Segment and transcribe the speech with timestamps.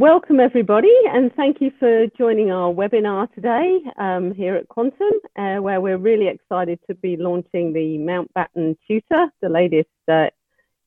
[0.00, 5.56] Welcome everybody and thank you for joining our webinar today um, here at Quantum uh,
[5.56, 10.28] where we're really excited to be launching the Mountbatten Tutor, the latest uh,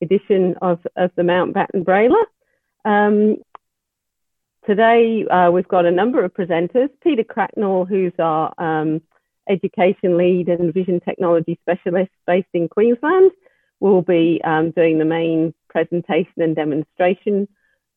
[0.02, 2.24] edition of, of the Mountbatten Brailler.
[2.84, 3.36] Um,
[4.66, 9.00] today uh, we've got a number of presenters, Peter Cracknell who's our um,
[9.48, 13.30] education lead and vision technology specialist based in Queensland
[13.78, 17.46] will be um, doing the main presentation and demonstration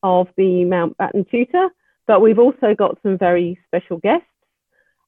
[0.02, 1.68] of the Mountbatten Tutor,
[2.06, 4.26] but we've also got some very special guests.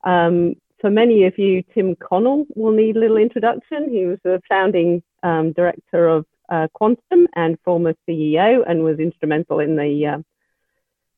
[0.05, 3.91] Um, for many of you, Tim Connell will need a little introduction.
[3.91, 9.61] He was the founding um, director of uh, Quantum and former CEO and was instrumental
[9.61, 10.19] in the, uh,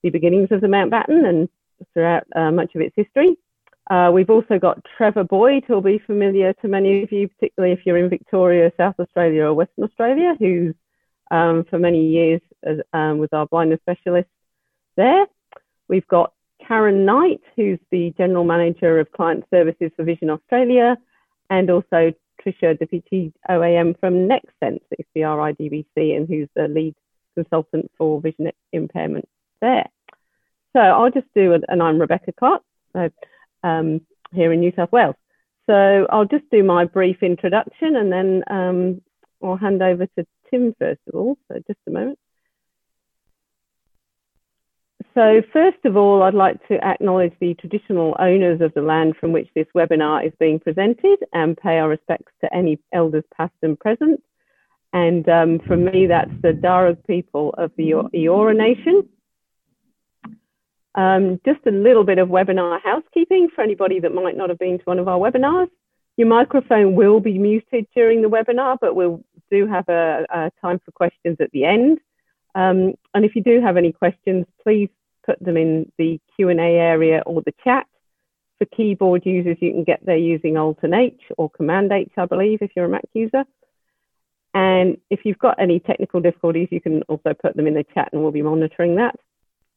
[0.03, 1.49] the beginnings of the Mountbatten and
[1.95, 3.37] throughout uh, much of its history.
[3.91, 7.85] Uh, we've also got Trevor Boyd, who'll be familiar to many of you, particularly if
[7.85, 10.75] you're in Victoria, South Australia, or Western Australia, who's
[11.33, 14.29] um, for many years as, um, with our blindness specialist
[14.97, 15.27] there.
[15.89, 16.33] We've got
[16.67, 20.97] Karen Knight, who's the General Manager of Client Services for Vision Australia,
[21.51, 24.81] and also Tricia d'Apice OAM from NextSense,
[25.17, 26.95] XBRI DBC, and who's the lead
[27.35, 29.29] consultant for vision impairment
[29.61, 29.89] there.
[30.75, 33.11] So I'll just do, and I'm Rebecca Clark, so,
[33.65, 34.03] um,
[34.33, 35.17] here in New South Wales.
[35.67, 39.03] So I'll just do my brief introduction and then um,
[39.43, 41.39] I'll hand over to Tim first of all.
[41.49, 42.19] So just a moment.
[45.15, 49.33] So first of all, I'd like to acknowledge the traditional owners of the land from
[49.33, 53.79] which this webinar is being presented and pay our respects to any elders past and
[53.79, 54.23] present.
[54.95, 59.09] And um, for me, that's the Darug people of the Eora Nation.
[60.95, 64.79] Um, just a little bit of webinar housekeeping for anybody that might not have been
[64.79, 65.69] to one of our webinars.
[66.17, 70.81] Your microphone will be muted during the webinar, but we'll do have a, a time
[70.85, 71.99] for questions at the end.
[72.55, 74.89] Um, and if you do have any questions, please
[75.25, 77.87] put them in the Q&A area or the chat.
[78.59, 82.63] For keyboard users, you can get there using Alt and H or Command-H, I believe,
[82.63, 83.45] if you're a Mac user.
[84.55, 88.11] And if you've got any technical difficulties, you can also put them in the chat
[88.13, 89.17] and we'll be monitoring that.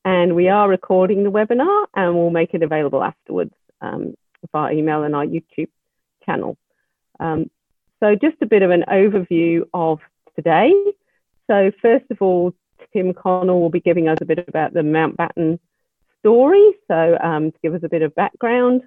[0.03, 4.15] And we are recording the webinar and we'll make it available afterwards um,
[4.51, 5.69] via email and our YouTube
[6.25, 6.57] channel.
[7.19, 7.49] Um,
[7.99, 9.99] so just a bit of an overview of
[10.35, 10.73] today.
[11.47, 12.53] So first of all,
[12.93, 15.59] Tim Connell will be giving us a bit about the Mountbatten
[16.19, 16.73] story.
[16.87, 18.81] So um, to give us a bit of background,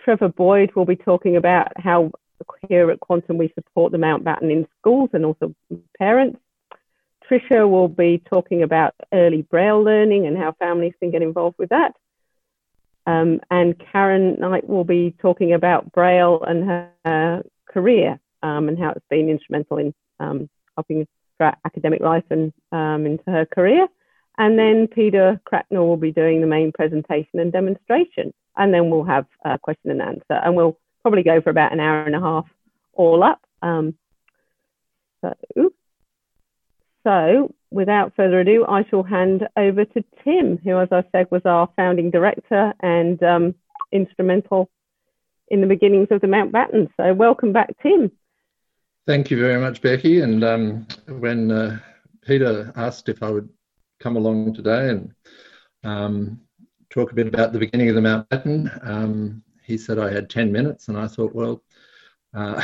[0.00, 2.10] Trevor Boyd will be talking about how
[2.68, 5.54] here at Quantum we support the Mountbatten in schools and also
[5.98, 6.38] parents.
[7.28, 11.70] Tricia will be talking about early Braille learning and how families can get involved with
[11.70, 11.94] that.
[13.06, 16.64] Um, and Karen Knight will be talking about Braille and
[17.04, 21.06] her career um, and how it's been instrumental in um, helping
[21.40, 23.86] her academic life and um, into her career.
[24.38, 28.32] And then Peter Cracknell will be doing the main presentation and demonstration.
[28.56, 30.34] And then we'll have a question and answer.
[30.42, 32.46] And we'll probably go for about an hour and a half
[32.94, 33.40] all up.
[33.60, 33.94] Um,
[35.20, 35.34] so,
[37.04, 41.42] so without further ado, I shall hand over to Tim, who, as I said, was
[41.44, 43.54] our founding director and um,
[43.92, 44.70] instrumental
[45.52, 46.88] in the beginnings of the Mountbatten.
[46.96, 48.10] So welcome back, Tim.
[49.06, 50.22] Thank you very much, Becky.
[50.22, 51.78] And um, when uh,
[52.22, 53.48] Peter asked if I would
[54.00, 55.14] come along today and
[55.84, 56.40] um,
[56.88, 60.50] talk a bit about the beginning of the Mountbatten, um, he said I had 10
[60.50, 61.62] minutes, and I thought, well,
[62.34, 62.62] uh,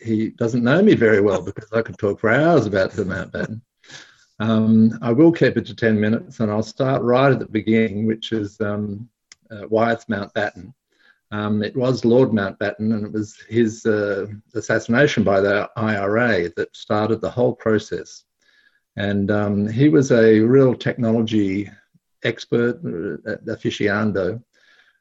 [0.00, 3.60] he doesn't know me very well because I could talk for hours about the Mountbatten.
[4.40, 8.06] Um, I will keep it to 10 minutes, and I'll start right at the beginning,
[8.06, 9.08] which is um,
[9.50, 10.72] uh, why it's Mountbatten.
[11.32, 16.76] Um, it was Lord Mountbatten, and it was his uh, assassination by the IRA that
[16.76, 18.24] started the whole process.
[18.96, 21.70] And um, he was a real technology
[22.22, 24.42] expert, uh, aficionado.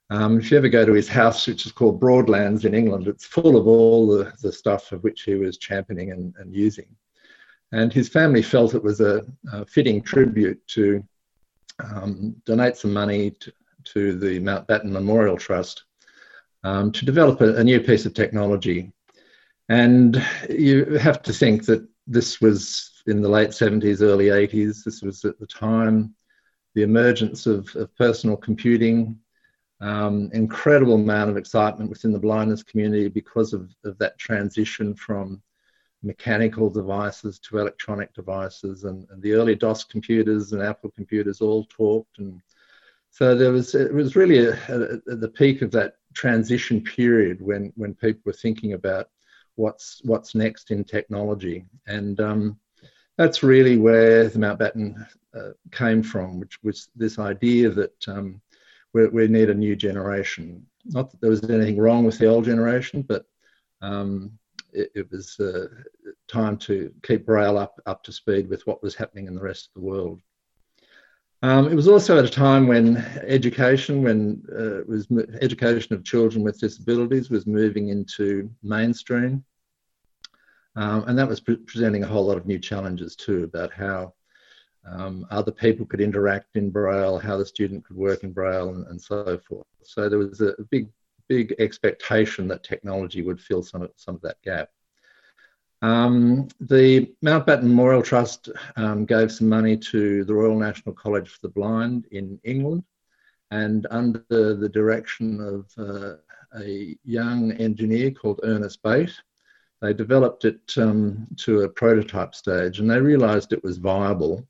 [0.10, 3.26] Um, if you ever go to his house, which is called Broadlands in England, it's
[3.26, 6.96] full of all the, the stuff of which he was championing and, and using.
[7.74, 11.04] And his family felt it was a, a fitting tribute to
[11.84, 13.52] um, donate some money to,
[13.84, 15.84] to the Mountbatten Memorial Trust
[16.64, 18.92] um, to develop a, a, new piece of technology.
[19.70, 24.84] And you have to think that this was in the late 70s, early 80s.
[24.84, 26.14] This was at the time
[26.76, 29.18] the emergence of, of personal computing,
[29.82, 35.42] um, incredible amount of excitement within the blindness community because of, of that transition from
[36.04, 41.66] mechanical devices to electronic devices and, and, the early DOS computers and Apple computers all
[41.66, 42.42] talked and
[43.12, 47.72] so there was it was really a, a, the peak of that transition period when
[47.76, 49.10] when people were thinking about
[49.56, 52.58] what's what's next in technology and um,
[53.18, 55.06] that's really where the Mountbatten
[55.36, 58.42] uh, came from, which was this idea that um,
[58.94, 60.66] we, we, need a new generation.
[60.86, 63.26] Not that there was anything wrong with the old generation, but
[63.82, 64.32] um,
[64.74, 65.68] it, it, was uh,
[66.28, 69.68] time to keep Braille up, up to speed with what was happening in the rest
[69.68, 70.20] of the world.
[71.44, 75.08] Um, it was also at a time when education, when uh, was
[75.42, 79.44] education of children with disabilities was moving into mainstream,
[80.76, 84.14] um, and that was pre- presenting a whole lot of new challenges too about how
[84.86, 88.86] um, other people could interact in Braille, how the student could work in Braille, and,
[88.88, 89.66] and so forth.
[89.84, 90.90] So there was a big,
[91.28, 94.70] big expectation that technology would fill some of, some of that gap.
[95.82, 101.40] Um, the Mountbatten Memorial Trust um, gave some money to the Royal National College for
[101.42, 102.84] the Blind in England,
[103.50, 106.16] and under the direction of uh,
[106.60, 109.14] a young engineer called Ernest Bate,
[109.82, 114.48] they developed it um, to a prototype stage, and they realised it was viable.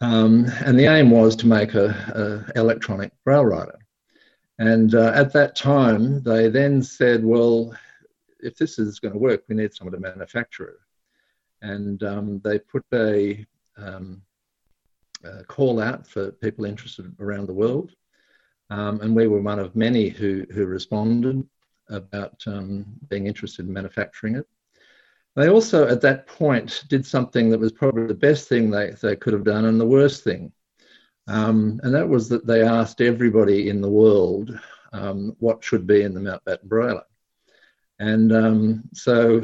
[0.00, 3.78] Um, and the aim was to make a, a electronic braille writer.
[4.58, 7.76] And uh, at that time, they then said, well,
[8.42, 10.76] if this is going to work, we need someone to manufacture it.
[11.62, 13.46] And um, they put a,
[13.76, 14.22] um,
[15.24, 17.92] a, call out for people interested around the world.
[18.70, 21.46] Um, and we were one of many who, who responded
[21.88, 24.46] about um, being interested in manufacturing it.
[25.36, 29.16] They also, at that point, did something that was probably the best thing they, they
[29.16, 30.52] could have done and the worst thing.
[31.26, 34.58] Um, and that was that they asked everybody in the world
[34.92, 37.04] um, what should be in the Mountbatten Brailler.
[37.98, 39.42] And um, so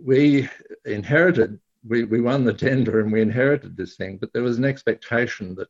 [0.00, 0.48] we
[0.84, 4.64] inherited, we, we won the tender and we inherited this thing, but there was an
[4.64, 5.68] expectation that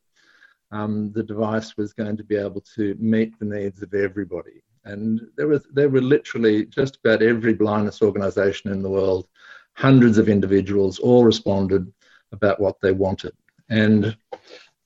[0.71, 4.63] um, the device was going to be able to meet the needs of everybody.
[4.85, 9.27] And there was there were literally just about every blindness organisation in the world,
[9.73, 11.91] hundreds of individuals all responded
[12.31, 13.33] about what they wanted.
[13.69, 14.15] And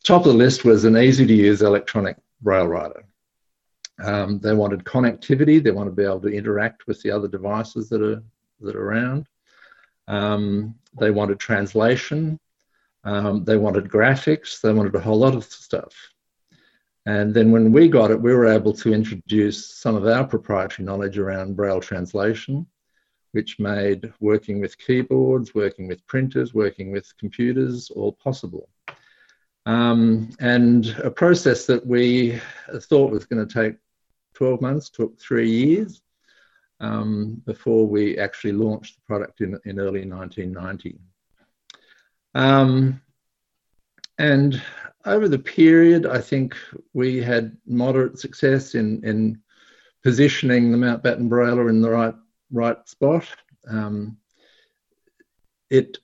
[0.03, 3.03] top of the list was an easy to use electronic braille writer.
[4.03, 5.63] Um, they wanted connectivity.
[5.63, 8.23] They wanted to be able to interact with the other devices that are
[8.61, 9.27] that are around.
[10.07, 12.39] Um, they wanted translation.
[13.03, 14.61] Um, they wanted graphics.
[14.61, 15.93] They wanted a whole lot of stuff.
[17.05, 20.85] And then when we got it, we were able to introduce some of our proprietary
[20.85, 22.67] knowledge around Braille translation,
[23.31, 28.69] which made working with keyboards, working with printers, working with computers all possible.
[29.65, 32.39] Um, and a process that we
[32.81, 33.77] thought was going to take
[34.33, 36.01] 12 months took three years
[36.79, 40.99] um, before we actually launched the product in, in early 1990.
[42.33, 43.01] Um,
[44.17, 44.61] and
[45.05, 46.55] over the period, I think
[46.93, 49.41] we had moderate success in, in
[50.03, 52.15] positioning the Mountbatten Brailler in the right
[52.51, 53.25] right spot.
[53.67, 54.17] Um,
[55.69, 55.99] it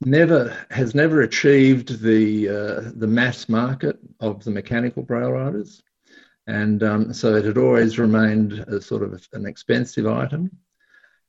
[0.00, 5.82] never has never achieved the uh, the mass market of the mechanical braille writers,
[6.50, 10.50] and um, so it had always remained a sort of an expensive item.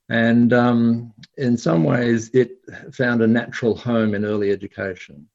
[0.09, 2.57] And um, in some ways, it
[2.91, 5.29] found a natural home in early education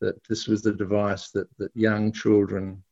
[0.00, 2.82] that this was the device that, that young children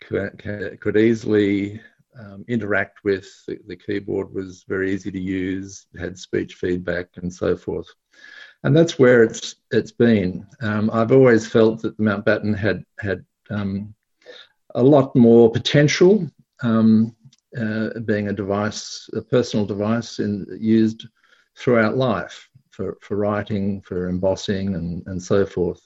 [0.00, 0.42] could,
[0.80, 1.82] could easily
[2.18, 3.28] um, interact with.
[3.46, 7.88] The, the, keyboard was very easy to use, had speech feedback, and so forth.
[8.62, 10.46] And that's where it's it's been.
[10.62, 13.94] Um, I've always felt that the Mountbatten had had um,
[14.74, 16.28] a lot more potential,
[16.62, 17.14] um,
[17.58, 21.06] uh, being a device, a personal device, in, used
[21.56, 25.80] throughout life for, for writing, for embossing, and, and so forth.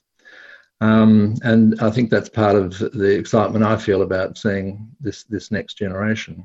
[0.80, 5.50] Um, and I think that's part of the excitement I feel about seeing this, this
[5.50, 6.44] next generation.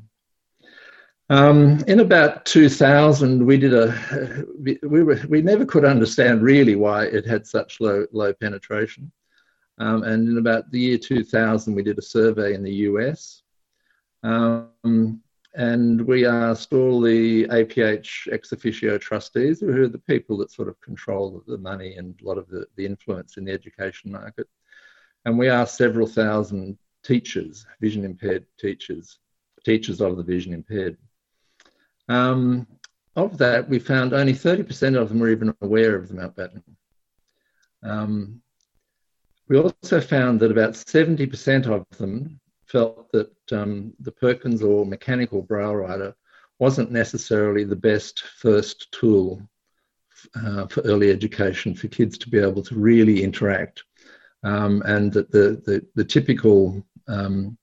[1.29, 7.05] Um, in about 2000, we did a, we, were, we never could understand really why
[7.05, 9.11] it had such low, low penetration.
[9.79, 13.41] Um, and in about the year 2000, we did a survey in the US.
[14.23, 15.21] Um,
[15.55, 20.67] and we asked all the APH ex officio trustees, who are the people that sort
[20.67, 24.47] of control the money and a lot of the, the influence in the education market.
[25.25, 29.19] And we asked several thousand teachers, vision impaired teachers,
[29.63, 30.97] teachers of the vision impaired.
[32.09, 32.67] Um,
[33.15, 36.63] of that, we found only 30% of them were even aware of the Mountbatten.
[37.83, 38.41] Um,
[39.47, 45.41] we also found that about 70% of them felt that um, the Perkins or mechanical
[45.41, 46.15] braille writer
[46.59, 49.41] wasn't necessarily the best first tool
[50.35, 53.83] uh, for early education for kids to be able to really interact.
[54.43, 57.57] Um, and that the, the, the typical um,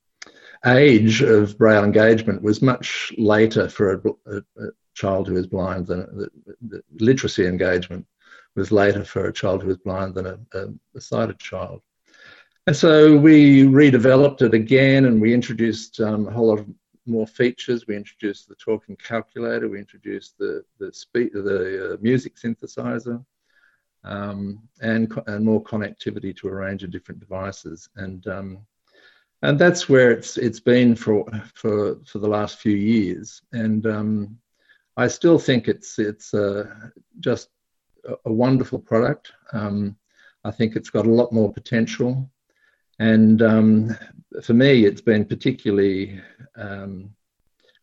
[0.66, 5.86] age of braille engagement was much later for a, a, a child who is blind
[5.86, 6.28] than the,
[6.68, 8.06] the, literacy engagement
[8.56, 10.66] was later for a child who was blind than a, a,
[10.96, 11.82] a sighted child.
[12.66, 16.68] And so we redeveloped it again and we introduced um, a whole lot of
[17.06, 17.86] more features.
[17.86, 23.24] We introduced the talking calculator, we introduced the, the, spe- the uh, music synthesizer,
[24.04, 27.88] um, and, and more connectivity to a range of different devices.
[27.96, 28.58] And, um,
[29.42, 33.40] and that's where it's, it's been for, for, for the last few years.
[33.52, 34.38] And um,
[34.96, 36.66] I still think it's, it's uh,
[37.20, 37.48] just
[38.24, 39.32] a, wonderful product.
[39.52, 39.96] Um,
[40.44, 42.30] I think it's got a lot more potential.
[42.98, 43.96] And um,
[44.42, 46.20] for me, it's been particularly
[46.56, 47.14] um,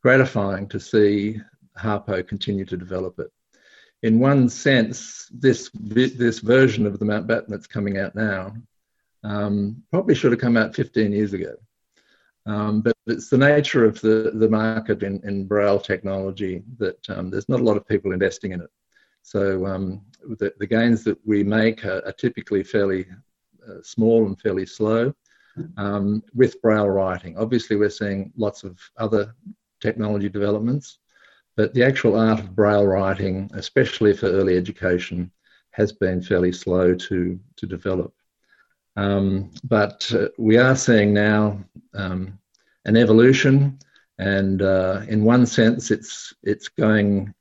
[0.01, 1.41] gratifying to see
[1.77, 3.31] Harpo continue to develop it.
[4.03, 8.53] In one sense, this this version of the Mountbatten that's coming out now
[9.24, 11.55] um, probably should have come out 15 years ago.
[12.45, 17.29] Um, but it's the nature of the, the market in, in Braille technology that um,
[17.29, 18.69] there's not a lot of people investing in it.
[19.27, 20.03] So um,
[20.39, 23.05] the, the gains that we make are, are typically fairly
[23.67, 25.13] uh, small and fairly slow
[25.75, 27.38] um, with braille writing.
[27.38, 29.36] Obviously, we're seeing lots of other
[29.81, 31.00] technology developments,
[31.57, 35.29] but the actual art of braille writing, especially for early education,
[35.72, 38.13] has been fairly slow to, to develop.
[38.96, 41.60] Um, but uh, we are seeing now
[41.93, 42.39] um,
[42.86, 43.77] an evolution,
[44.19, 47.34] and uh, in one sense, it's it's going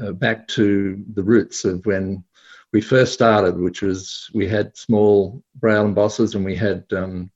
[0.00, 2.24] uh, back to the roots of when
[2.72, 7.30] we first started, which was we had small braille embossers and we had um,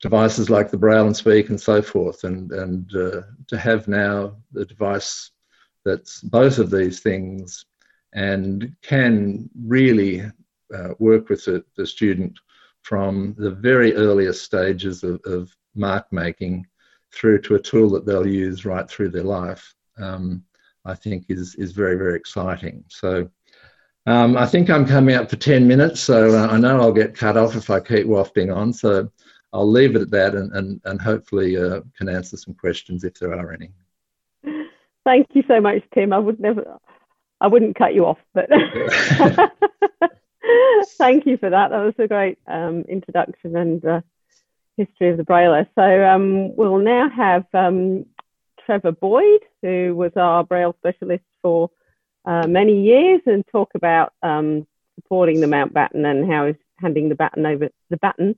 [0.00, 4.36] devices like the Braille 'n Speak and so forth, and and uh, to have now
[4.52, 5.30] the device
[5.84, 7.64] that's both of these things
[8.12, 10.22] and can really
[10.74, 12.38] uh, work with the, the, student
[12.82, 16.66] from the very earliest stages of, of, mark making
[17.12, 20.42] through to a tool that they'll use right through their life, um,
[20.84, 22.84] I think is is very very exciting.
[22.88, 23.30] So.
[24.06, 27.14] Um, I think I'm coming up for 10 minutes, so uh, I know I'll get
[27.14, 28.72] cut off if I keep wafting on.
[28.72, 29.12] So
[29.52, 33.14] I'll leave it at that and, and, and hopefully uh, can answer some questions if
[33.14, 33.70] there are any.
[35.04, 36.12] Thank you so much, Tim.
[36.12, 36.78] I would never,
[37.40, 38.48] I wouldn't cut you off, but
[40.98, 41.70] thank you for that.
[41.70, 44.00] That was a great um, introduction and uh,
[44.76, 45.66] history of the Braille.
[45.74, 48.06] So um, we'll now have um,
[48.70, 51.72] Trevor Boyd, who was our Braille specialist for
[52.24, 57.16] uh, many years, and talk about um, supporting the Mountbatten and how he's handing the
[57.16, 58.36] baton over the baton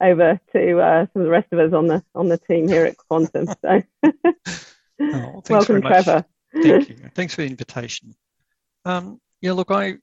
[0.00, 2.84] over to uh, some of the rest of us on the on the team here
[2.84, 3.48] at Quantum.
[3.48, 3.82] So,
[5.00, 6.24] oh, welcome, Trevor.
[6.52, 6.96] Thank you.
[7.16, 8.14] Thanks for the invitation.
[8.84, 9.96] Um, yeah, look, I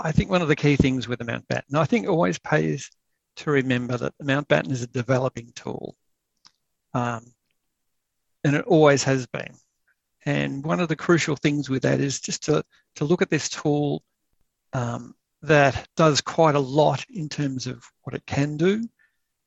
[0.00, 2.90] I think one of the key things with the Mountbatten, I think it always pays
[3.36, 5.96] to remember that the Mountbatten is a developing tool,
[6.94, 7.26] um,
[8.48, 9.54] and it always has been.
[10.24, 12.64] And one of the crucial things with that is just to
[12.96, 14.02] to look at this tool
[14.72, 18.88] um, that does quite a lot in terms of what it can do,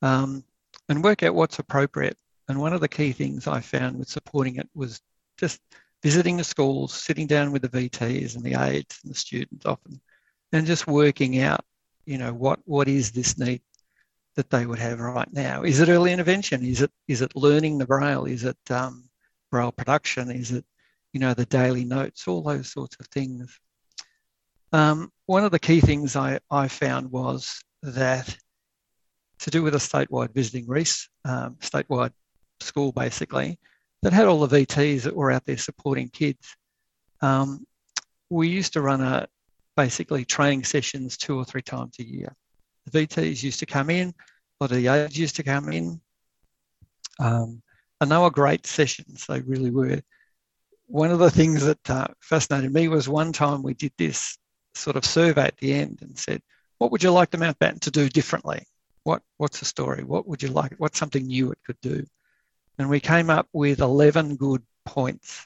[0.03, 0.43] um,
[0.87, 2.15] and work out what's appropriate.
[2.47, 5.01] And one of the key things I found with supporting it was
[5.35, 5.59] just
[6.03, 9.99] visiting the schools, sitting down with the VTs and the aides and the students often,
[10.53, 11.65] and just working out,
[12.05, 13.61] you know, what what is this need
[14.35, 15.63] that they would have right now?
[15.63, 16.63] Is it early intervention?
[16.63, 18.25] Is it is it learning the braille?
[18.25, 19.09] Is it um,
[19.51, 20.31] braille production?
[20.31, 20.65] Is it
[21.13, 22.27] you know the daily notes?
[22.27, 23.59] All those sorts of things.
[24.73, 28.35] Um, one of the key things I, I found was that
[29.39, 32.11] to do with a statewide visiting Reese, um, statewide
[32.61, 33.59] school basically,
[34.01, 36.55] that had all the VTs that were out there supporting kids.
[37.21, 37.65] Um,
[38.29, 39.27] we used to run a
[39.75, 42.33] basically training sessions two or three times a year.
[42.85, 46.01] The VTs used to come in, a lot of the aides used to come in,
[47.19, 47.61] um,
[47.99, 49.25] and they were great sessions.
[49.27, 50.01] They really were.
[50.87, 54.37] One of the things that uh, fascinated me was one time we did this
[54.73, 56.41] sort of survey at the end and said,
[56.79, 58.65] "What would you like the Mountbatten to do differently?"
[59.03, 60.03] what what's the story?
[60.03, 60.73] What would you like?
[60.77, 62.05] What's something new it could do?
[62.77, 65.45] And we came up with 11 good points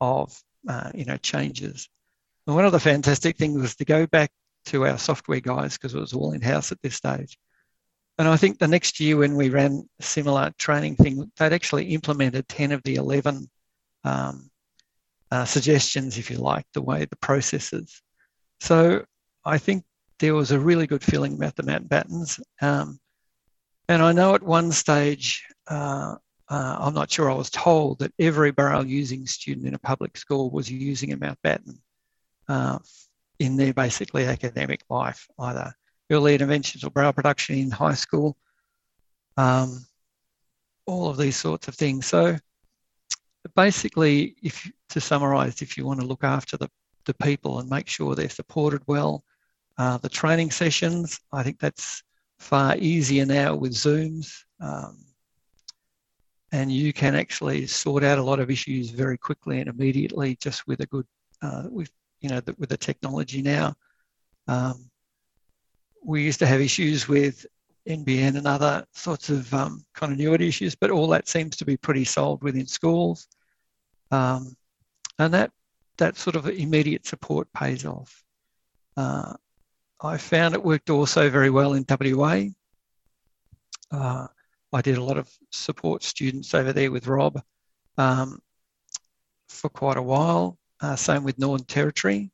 [0.00, 1.88] of uh, you know changes.
[2.46, 4.30] And one of the fantastic things was to go back
[4.66, 7.38] to our software guys because it was all in house at this stage.
[8.18, 11.86] And I think the next year when we ran a similar training thing, they'd actually
[11.86, 13.48] implemented 10 of the 11
[14.04, 14.50] um,
[15.30, 18.02] uh, suggestions, if you like, the way the processes.
[18.60, 19.04] So
[19.44, 19.84] I think
[20.20, 22.40] there was a really good feeling about the Mountbattens.
[22.62, 23.00] Um,
[23.88, 26.14] and I know at one stage, uh,
[26.48, 30.16] uh, I'm not sure I was told that every Braille using student in a public
[30.16, 31.78] school was using a Mountbatten
[32.48, 32.78] uh,
[33.38, 35.74] in their basically academic life, either
[36.10, 38.36] early interventions or Braille production in high school,
[39.36, 39.84] um,
[40.86, 42.06] all of these sorts of things.
[42.06, 42.36] So
[43.56, 46.70] basically, if to summarise, if you want to look after the,
[47.04, 49.24] the people and make sure they're supported well,
[49.76, 52.04] Uh, the training sessions, I think that's
[52.38, 54.28] far easier now with Zooms.
[54.60, 54.94] Um,
[56.52, 60.62] and you can actually sort out a lot of issues very quickly and immediately just
[60.68, 61.06] with a good,
[61.42, 61.90] uh, with,
[62.24, 63.74] you know, with the technology now.
[64.48, 64.90] Um,
[66.02, 67.44] we used to have issues with
[67.86, 72.04] NBN and other sorts of um, continuity issues, but all that seems to be pretty
[72.04, 73.28] solved within schools.
[74.10, 74.56] Um,
[75.18, 75.50] and that,
[75.98, 78.24] that sort of immediate support pays off.
[78.96, 79.34] Uh,
[80.00, 82.44] I found it worked also very well in WA.
[83.92, 84.28] Uh,
[84.72, 87.42] I did a lot of support students over there with Rob
[87.98, 88.40] um,
[89.50, 90.58] for quite a while.
[90.80, 92.30] Uh, same with Northern Territory.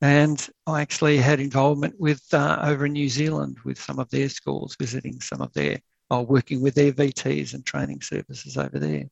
[0.00, 4.28] And I actually had involvement with uh, over in New Zealand with some of their
[4.28, 9.04] schools, visiting some of their, or working with their VTs and training services over there.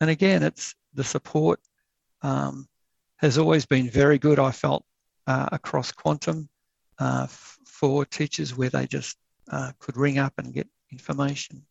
[0.00, 1.58] And again, it's the support
[2.20, 2.68] um,
[3.16, 4.38] has always been very good.
[4.38, 4.84] I felt
[5.26, 6.48] uh, across Quantum
[6.98, 9.16] uh, for teachers where they just
[9.50, 11.64] uh, could ring up and get information.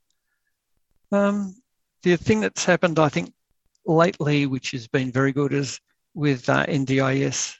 [1.11, 1.55] Um,
[2.01, 3.33] the thing that's happened, I think,
[3.85, 5.79] lately, which has been very good, is
[6.15, 7.55] with uh, NDIS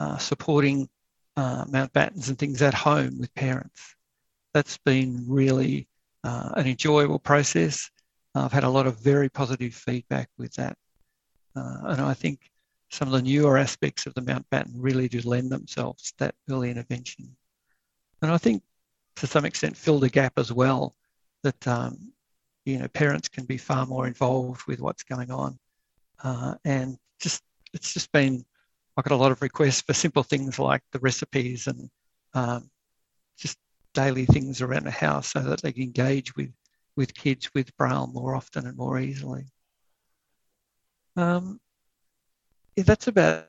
[0.00, 0.88] uh, supporting
[1.36, 3.96] uh, Mountbattens and things at home with parents.
[4.54, 5.88] That's been really
[6.24, 7.90] uh, an enjoyable process.
[8.34, 10.76] I've had a lot of very positive feedback with that.
[11.56, 12.50] Uh, and I think
[12.90, 16.70] some of the newer aspects of the Mountbatten really do lend themselves to that early
[16.70, 17.36] intervention.
[18.22, 18.62] And I think
[19.16, 20.94] to some extent fill the gap as well
[21.42, 22.12] that um,
[22.64, 25.58] you know parents can be far more involved with what's going on
[26.22, 28.44] uh, and just it's just been
[28.96, 31.88] I got a lot of requests for simple things like the recipes and
[32.34, 32.68] um,
[33.36, 33.56] just
[33.94, 36.52] daily things around the house so that they can engage with
[36.96, 39.46] with kids with braille more often and more easily.
[41.14, 41.60] Um,
[42.74, 43.46] yeah, that's about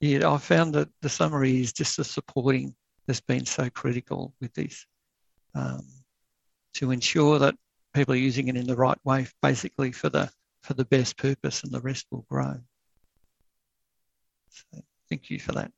[0.00, 0.22] it.
[0.22, 2.76] I found that the summary is just the supporting
[3.06, 4.86] that's been so critical with this
[5.56, 5.84] um,
[6.74, 7.56] to ensure that
[7.92, 10.30] people are using it in the right way, basically for the
[10.62, 12.56] for the best purpose, and the rest will grow.
[14.54, 15.72] So thank you for that.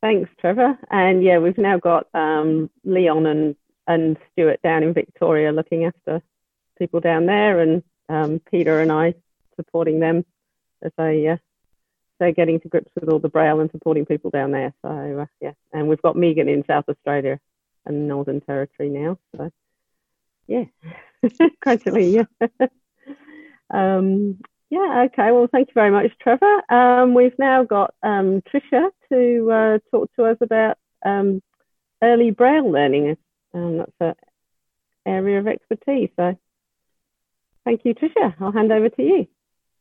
[0.00, 0.78] Thanks, Trevor.
[0.90, 6.22] And yeah, we've now got um, Leon and and Stuart down in Victoria looking after
[6.78, 9.14] people down there, and um, Peter and I
[9.56, 10.24] supporting them
[10.82, 11.36] as they uh,
[12.20, 14.72] they're getting to grips with all the braille and supporting people down there.
[14.82, 17.40] So uh, yeah, and we've got Megan in South Australia
[17.84, 19.18] and Northern Territory now.
[19.36, 19.50] So
[20.46, 20.64] yeah,
[21.60, 22.48] gradually, yeah.
[23.70, 24.38] um,
[24.70, 25.30] yeah, okay.
[25.32, 26.62] Well, thank you very much, Trevor.
[26.72, 31.42] Um, we've now got um, Tricia to uh, talk to us about um,
[32.02, 33.16] early braille learning.
[33.54, 34.14] Um, that's an
[35.06, 36.10] area of expertise.
[36.16, 36.38] So
[37.64, 38.34] thank you, Tricia.
[38.40, 39.26] I'll hand over to you.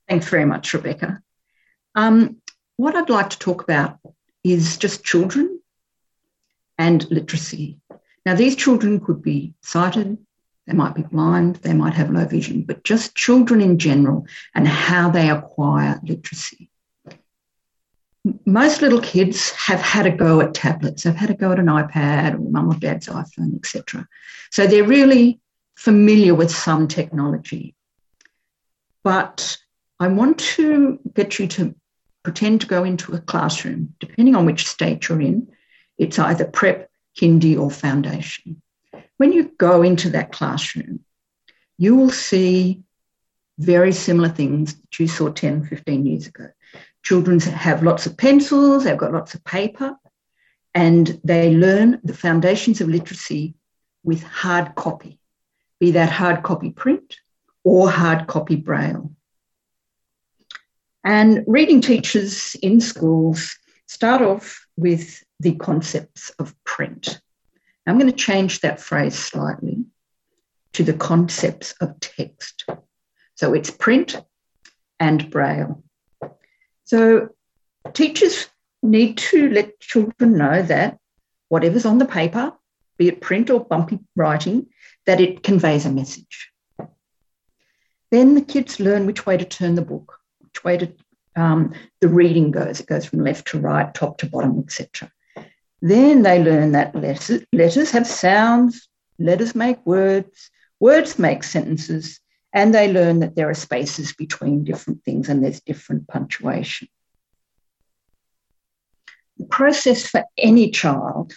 [0.07, 1.21] Thanks very much, Rebecca.
[1.95, 2.37] Um,
[2.77, 3.99] what I'd like to talk about
[4.43, 5.59] is just children
[6.77, 7.79] and literacy.
[8.25, 10.17] Now, these children could be sighted,
[10.67, 14.67] they might be blind, they might have low vision, but just children in general and
[14.67, 16.69] how they acquire literacy.
[18.45, 21.67] Most little kids have had a go at tablets, they've had a go at an
[21.67, 24.05] iPad or mum or dad's iPhone, etc.
[24.51, 25.39] So they're really
[25.77, 27.73] familiar with some technology.
[29.03, 29.57] But
[30.01, 31.73] I want to get you to
[32.23, 35.47] pretend to go into a classroom, depending on which state you're in.
[35.97, 38.61] It's either prep, kindy, or foundation.
[39.17, 41.03] When you go into that classroom,
[41.77, 42.83] you will see
[43.59, 46.49] very similar things that you saw 10, 15 years ago.
[47.03, 49.97] Children have lots of pencils, they've got lots of paper,
[50.73, 53.55] and they learn the foundations of literacy
[54.03, 55.19] with hard copy,
[55.79, 57.17] be that hard copy print
[57.63, 59.11] or hard copy braille.
[61.03, 67.21] And reading teachers in schools start off with the concepts of print.
[67.87, 69.85] I'm going to change that phrase slightly
[70.73, 72.65] to the concepts of text.
[73.35, 74.21] So it's print
[74.99, 75.83] and braille.
[76.83, 77.29] So
[77.93, 78.47] teachers
[78.83, 80.99] need to let children know that
[81.49, 82.53] whatever's on the paper,
[82.97, 84.67] be it print or bumpy writing,
[85.05, 86.51] that it conveys a message.
[88.11, 90.17] Then the kids learn which way to turn the book
[90.57, 90.91] which way to,
[91.35, 92.79] um, the reading goes.
[92.79, 95.11] It goes from left to right, top to bottom, etc.
[95.81, 98.87] Then they learn that letters, have sounds,
[99.19, 102.19] letters make words, words make sentences,
[102.53, 106.87] and they learn that there are spaces between different things and there's different punctuation.
[109.37, 111.33] The process for any child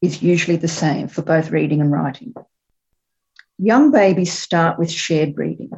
[0.00, 2.34] is usually the same for both reading and writing.
[3.58, 5.70] Young babies start with shared reading.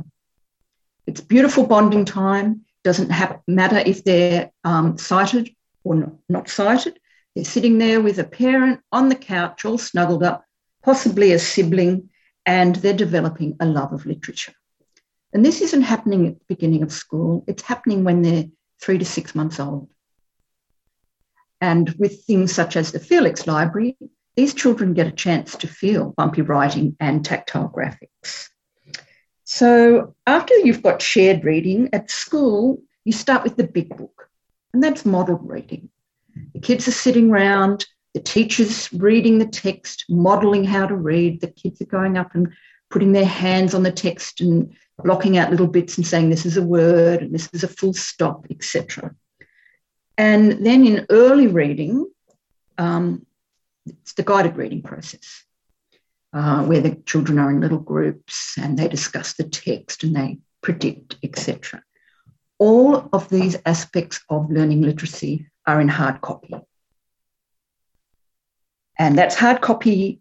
[1.06, 2.62] It's beautiful bonding time.
[2.84, 5.50] Doesn't have, matter if they're um, sighted
[5.84, 6.98] or not, not sighted.
[7.36, 10.46] They're sitting there with a parent on the couch, all snuggled up,
[10.82, 12.08] possibly a sibling,
[12.46, 14.54] and they're developing a love of literature.
[15.34, 18.46] And this isn't happening at the beginning of school, it's happening when they're
[18.80, 19.90] three to six months old.
[21.60, 23.98] And with things such as the Feelix Library,
[24.34, 28.48] these children get a chance to feel bumpy writing and tactile graphics.
[29.44, 34.30] So after you've got shared reading at school, you start with the big book,
[34.72, 35.90] and that's modelled reading.
[36.54, 41.40] The kids are sitting around, the teacher's reading the text, modelling how to read.
[41.40, 42.52] The kids are going up and
[42.90, 46.56] putting their hands on the text and blocking out little bits and saying this is
[46.56, 49.14] a word and this is a full stop, etc.
[50.16, 52.06] And then in early reading,
[52.78, 53.26] um,
[53.86, 55.44] it's the guided reading process,
[56.32, 60.38] uh, where the children are in little groups and they discuss the text and they
[60.62, 61.82] predict, etc.
[62.58, 66.54] All of these aspects of learning literacy are in hard copy.
[68.98, 70.20] And that's hard copy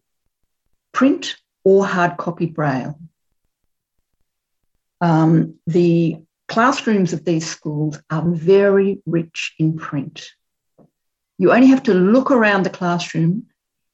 [0.91, 2.99] print or hard copy braille.
[5.01, 6.17] Um, the
[6.47, 10.29] classrooms of these schools are very rich in print.
[11.37, 13.47] You only have to look around the classroom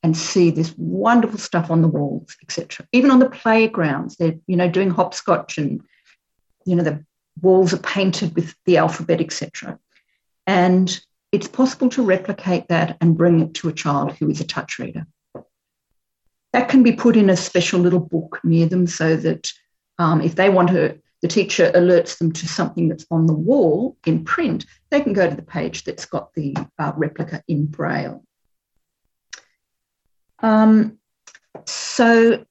[0.03, 2.87] and see this wonderful stuff on the walls, etc.
[2.91, 5.81] Even on the playgrounds, they're you know doing hopscotch and
[6.65, 7.03] you know the
[7.41, 9.79] walls are painted with the alphabet, etc.
[10.47, 10.99] And
[11.31, 14.79] it's possible to replicate that and bring it to a child who is a touch
[14.79, 15.07] reader.
[16.53, 19.51] That can be put in a special little book near them so that
[19.97, 23.95] um, if they want to, the teacher alerts them to something that's on the wall
[24.05, 28.25] in print, they can go to the page that's got the uh, replica in Braille.
[30.39, 30.97] Um,
[31.65, 32.45] so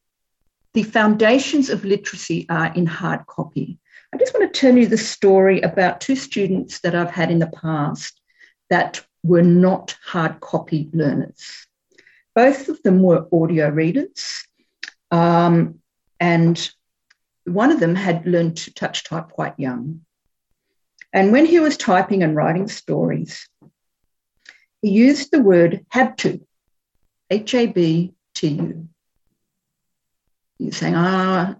[0.73, 3.79] the foundations of literacy are in hard copy.
[4.13, 7.39] I just want to tell you the story about two students that I've had in
[7.39, 8.21] the past
[8.69, 11.67] that were not hard copy learners.
[12.35, 14.47] Both of them were audio readers,
[15.11, 15.81] um,
[16.19, 16.71] and
[17.45, 20.03] one of them had learned to touch type quite young.
[21.13, 23.49] And when he was typing and writing stories,
[24.81, 26.41] he used the word have to,
[27.31, 28.89] H A B T U.
[30.59, 31.57] He's saying, ah,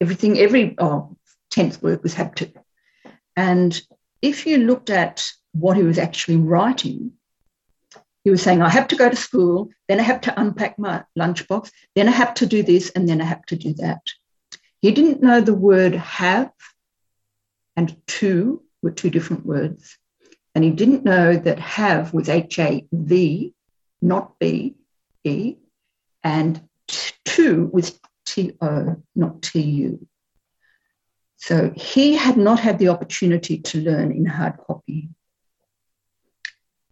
[0.00, 1.16] everything, every oh,
[1.50, 2.50] tenth word was have to.
[3.36, 3.80] And
[4.22, 7.12] if you looked at what he was actually writing.
[8.24, 11.04] He was saying, I have to go to school, then I have to unpack my
[11.18, 14.02] lunchbox, then I have to do this, and then I have to do that.
[14.82, 16.52] He didn't know the word have
[17.76, 19.96] and to were two different words.
[20.54, 23.54] And he didn't know that have was H A V,
[24.02, 24.74] not B
[25.24, 25.56] E,
[26.24, 26.60] and
[27.24, 27.98] to was
[28.30, 30.06] T O, not T U.
[31.36, 35.08] So he had not had the opportunity to learn in hard copy.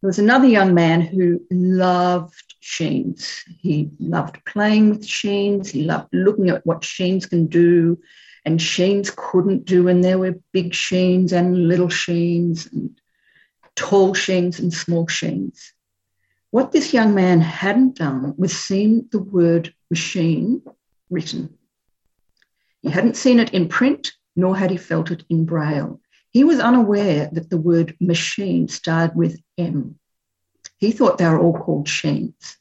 [0.01, 3.45] There was another young man who loved Sheens.
[3.61, 5.71] He loved playing with Sheens.
[5.71, 7.99] He loved looking at what Sheens can do
[8.45, 9.89] and Sheens couldn't do.
[9.89, 13.01] And there were big Sheens and little Sheens and
[13.77, 15.73] tall Sheens and small Sheens.
[16.51, 20.63] What this young man hadn't done was seen the word machine
[21.11, 21.57] written.
[22.83, 26.01] He hadn't seen it in print, nor had he felt it in braille.
[26.31, 29.99] He was unaware that the word machine started with M.
[30.79, 32.57] He thought they were all called sheens.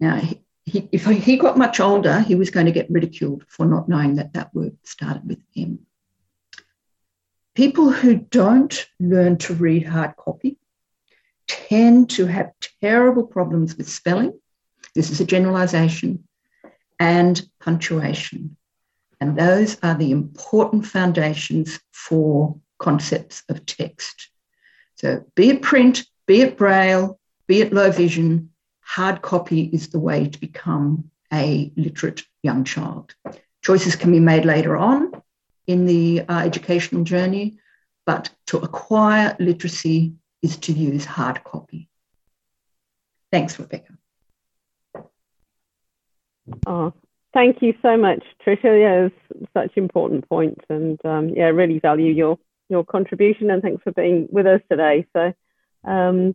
[0.00, 3.66] Now, he, he, if he got much older, he was going to get ridiculed for
[3.66, 5.86] not knowing that that word started with M.
[7.54, 10.58] People who don't learn to read hard copy
[11.46, 14.38] tend to have terrible problems with spelling.
[14.94, 16.24] This is a generalization
[16.98, 18.56] and punctuation.
[19.20, 24.30] And those are the important foundations for concepts of text.
[24.96, 29.98] So, be it print, be it braille, be it low vision, hard copy is the
[29.98, 33.14] way to become a literate young child.
[33.62, 35.12] Choices can be made later on
[35.66, 37.58] in the uh, educational journey,
[38.04, 41.88] but to acquire literacy is to use hard copy.
[43.32, 43.95] Thanks, Rebecca.
[46.66, 46.92] Oh,
[47.32, 48.80] thank you so much, Tricia.
[48.80, 53.82] Yeah, it's such important points, and um, yeah, really value your your contribution and thanks
[53.82, 55.06] for being with us today.
[55.12, 55.32] So
[55.84, 56.34] um,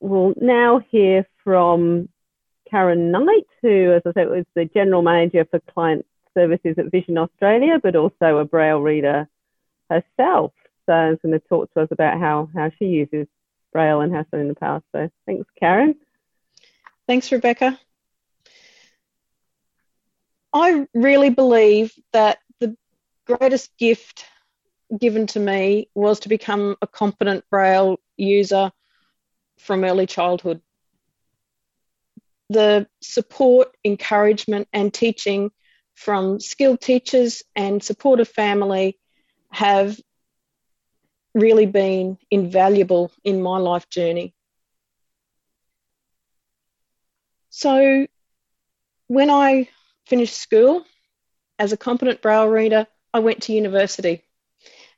[0.00, 2.08] we'll now hear from
[2.70, 7.18] Karen Knight, who, as I said, was the General Manager for Client Services at Vision
[7.18, 9.28] Australia, but also a Braille reader
[9.90, 10.52] herself.
[10.86, 13.26] So she's going to talk to us about how, how she uses
[13.72, 14.84] Braille and has done in the past.
[14.92, 15.96] So thanks, Karen.
[17.06, 17.78] Thanks, Rebecca.
[20.56, 22.74] I really believe that the
[23.26, 24.24] greatest gift
[24.98, 28.72] given to me was to become a competent Braille user
[29.58, 30.62] from early childhood.
[32.48, 35.50] The support, encouragement, and teaching
[35.94, 38.98] from skilled teachers and supportive family
[39.50, 40.00] have
[41.34, 44.34] really been invaluable in my life journey.
[47.50, 48.06] So,
[49.08, 49.68] when I
[50.06, 50.84] finished school
[51.58, 54.22] as a competent braille reader, I went to university.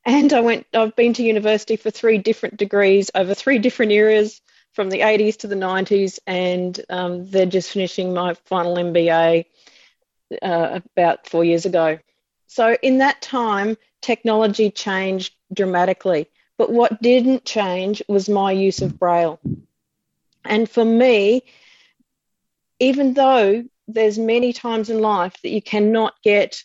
[0.05, 4.41] And I went, I've been to university for three different degrees over three different eras
[4.73, 6.19] from the 80s to the 90s.
[6.27, 9.45] And um, they're just finishing my final MBA
[10.43, 11.99] uh, about four years ago.
[12.47, 16.29] So, in that time, technology changed dramatically.
[16.57, 19.39] But what didn't change was my use of Braille.
[20.45, 21.45] And for me,
[22.81, 26.63] even though there's many times in life that you cannot get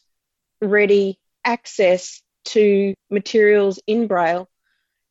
[0.62, 4.50] ready access to materials in Braille,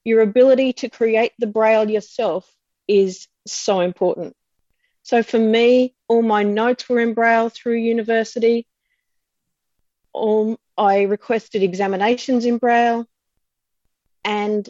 [0.05, 2.51] your ability to create the Braille yourself
[2.87, 4.37] is so important.
[5.03, 8.67] So for me, all my notes were in Braille through university.
[10.13, 13.07] All, I requested examinations in Braille.
[14.25, 14.69] And,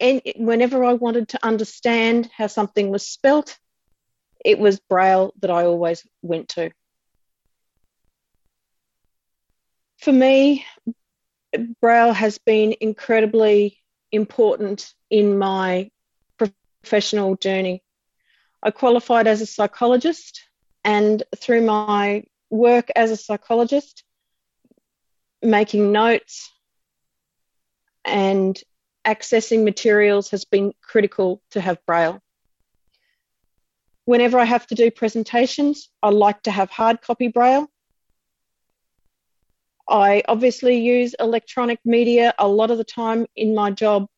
[0.00, 3.56] and whenever I wanted to understand how something was spelt,
[4.44, 6.70] it was Braille that I always went to.
[9.98, 10.64] For me,
[11.80, 13.78] Braille has been incredibly
[14.12, 15.90] important in my
[16.82, 17.82] professional journey.
[18.62, 20.42] I qualified as a psychologist,
[20.84, 24.04] and through my work as a psychologist,
[25.42, 26.50] making notes
[28.04, 28.58] and
[29.06, 32.20] accessing materials has been critical to have Braille.
[34.10, 37.70] Whenever I have to do presentations, I like to have hard copy braille.
[39.88, 44.08] I obviously use electronic media a lot of the time in my job.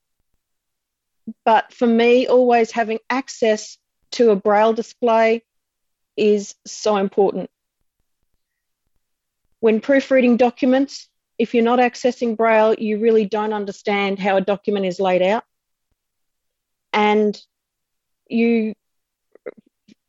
[1.44, 3.76] But for me, always having access
[4.12, 5.42] to a braille display
[6.16, 7.50] is so important.
[9.60, 14.86] When proofreading documents, if you're not accessing braille, you really don't understand how a document
[14.86, 15.44] is laid out.
[16.94, 17.38] And
[18.26, 18.72] you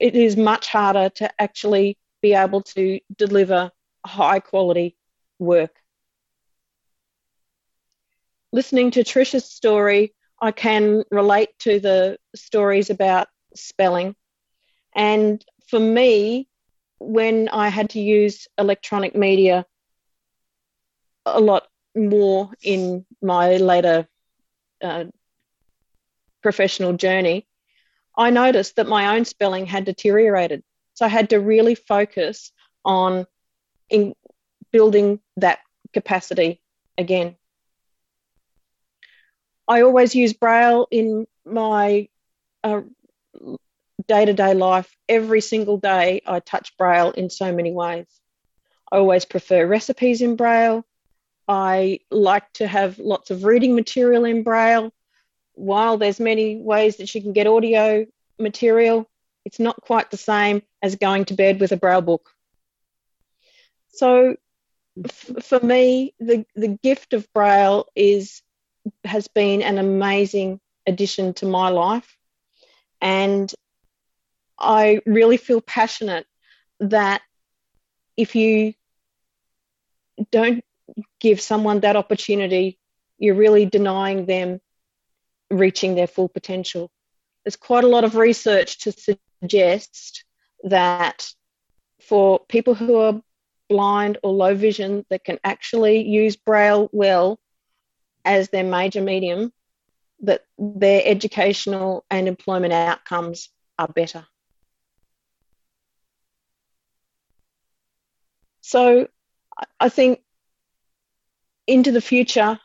[0.04, 3.72] it is much harder to actually be able to deliver
[4.06, 4.98] high quality
[5.40, 5.74] work.
[8.52, 14.16] Listening to Tricia's story, I can relate to the stories about spelling.
[14.96, 16.50] And for me,
[17.00, 19.66] when I had to use electronic media
[21.26, 24.08] a lot more in my later
[24.84, 25.06] uh,
[26.42, 27.48] professional journey,
[28.16, 30.64] I noticed that my own spelling had deteriorated.
[30.94, 32.52] So I had to really focus
[32.86, 33.26] on
[33.90, 34.14] in
[34.72, 35.60] building that
[35.94, 36.62] capacity
[36.98, 37.36] again.
[39.68, 42.10] I always use Braille in my
[42.64, 44.96] day to day life.
[45.08, 48.08] Every single day, I touch Braille in so many ways.
[48.92, 50.86] I always prefer recipes in Braille.
[51.48, 54.92] I like to have lots of reading material in Braille
[55.54, 58.06] while there's many ways that you can get audio
[58.40, 59.10] material,
[59.46, 62.30] it's not quite the same as going to bed with a braille book.
[63.90, 64.36] So
[65.04, 68.42] f- for me, the, the gift of braille is
[69.06, 72.18] has been an amazing addition to my life.
[73.02, 73.54] And
[74.60, 76.26] I really feel passionate
[76.80, 77.22] that
[78.18, 78.74] if you
[80.32, 80.64] don't
[81.20, 82.78] give someone that opportunity,
[83.18, 84.60] you're really denying them
[85.58, 86.92] reaching their full potential.
[87.44, 90.24] There's quite a lot of research to suggest
[90.64, 91.30] that
[92.02, 93.22] for people who are
[93.70, 97.40] blind or low vision that can actually use Braille well
[98.26, 99.52] as their major medium,
[100.22, 104.26] that their educational and employment outcomes are better.
[108.62, 109.08] So
[109.80, 110.22] I think
[111.68, 112.60] into the future,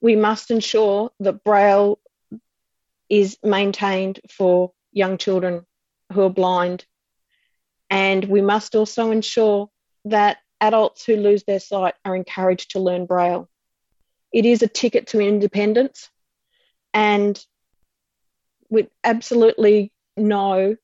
[0.00, 1.98] we must ensure that Braille
[3.12, 5.66] is maintained for young children
[6.14, 6.86] who are blind.
[7.90, 9.68] And we must also ensure
[10.06, 13.50] that adults who lose their sight are encouraged to learn Braille.
[14.32, 16.08] It is a ticket to independence,
[16.94, 17.38] and
[18.70, 20.78] we absolutely know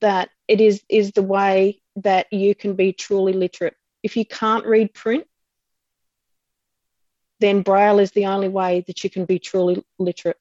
[0.00, 3.74] that it is, is the way that you can be truly literate.
[4.02, 5.26] If you can't read print,
[7.40, 10.38] then Braille is the only way that you can be truly literate.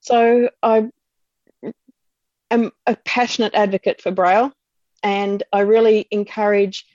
[0.00, 0.90] So I
[2.50, 4.52] am a passionate advocate for Braille,
[5.02, 6.86] and I really encourage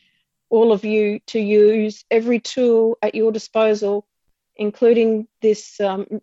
[0.50, 4.08] all of you to use every tool at your disposal,
[4.56, 6.22] including this um,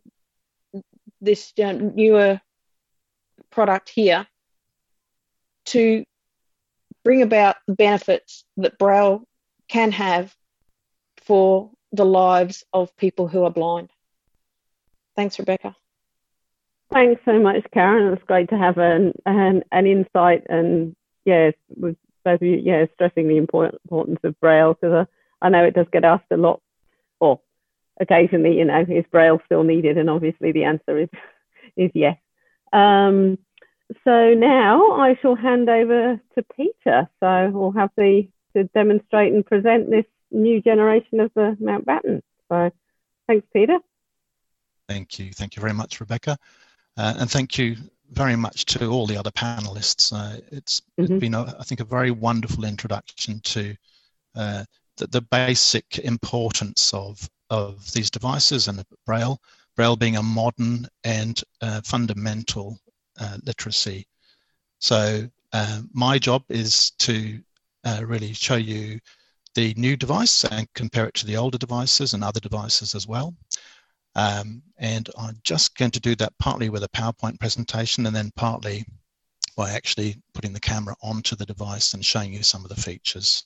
[1.21, 2.40] this um, newer
[3.51, 4.27] product here
[5.66, 6.05] to
[7.05, 9.23] bring about the benefits that Braille
[9.68, 10.35] can have
[11.18, 13.90] for the lives of people who are blind.
[15.14, 15.77] Thanks, Rebecca.
[16.92, 18.12] Thanks so much, Karen.
[18.12, 22.85] It's great to have an an, an insight and yes, with both of you, yeah,
[22.94, 25.07] stressing the importance of Braille because
[25.40, 26.61] I, I know it does get asked a lot,
[27.18, 27.40] or
[28.00, 29.98] occasionally, you know, is Braille still needed?
[29.98, 31.09] And obviously the answer is
[31.76, 32.18] is yes.
[32.72, 33.38] Um,
[34.05, 37.09] so now I shall hand over to Peter.
[37.20, 42.22] So we'll have the to demonstrate and present this new generation of the Mountbatten.
[42.50, 42.70] So
[43.26, 43.78] thanks, Peter.
[44.88, 45.33] Thank you.
[45.33, 46.37] Thank you very much, Rebecca.
[46.96, 47.76] Uh, and thank you
[48.11, 50.12] very much to all the other panelists.
[50.12, 51.18] Uh, it's mm-hmm.
[51.18, 53.74] been, a, I think, a very wonderful introduction to
[54.35, 54.64] uh,
[54.98, 59.40] the, the, basic importance of, of these devices and Braille,
[59.76, 62.78] Braille being a modern and uh, fundamental
[63.18, 64.07] uh, literacy.
[64.78, 67.40] So uh, my job is to
[68.02, 69.00] really show you
[69.55, 73.35] the new device and compare it to the older devices and other devices as well.
[74.14, 78.31] Um, and I'm just going to do that partly with a PowerPoint presentation and then
[78.37, 78.85] partly
[79.57, 83.44] by actually putting the camera onto the device and showing you some of the features.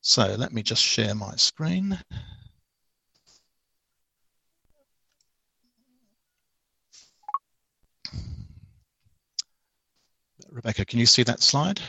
[0.00, 1.98] So let me just share my screen.
[10.50, 11.80] Rebecca, can you see that slide?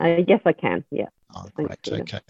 [0.00, 0.84] Uh, yes, I can.
[0.90, 1.06] Yeah.
[1.34, 1.78] Oh, great.
[1.86, 2.20] Okay.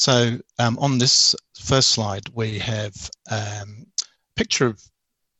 [0.00, 2.94] So um, on this first slide, we have
[3.30, 4.82] um, a picture of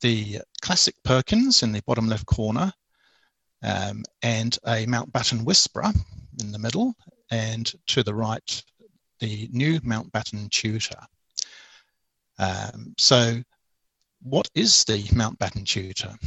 [0.03, 2.71] the classic Perkins in the bottom left corner
[3.63, 5.91] um, and a Mountbatten Whisperer
[6.43, 6.95] in the middle
[7.31, 8.63] and to the right,
[9.21, 11.07] the new Mountbatten Tutor.
[12.39, 13.43] Um, so
[14.21, 16.11] what is the Mountbatten Tutor?
[16.11, 16.19] I'm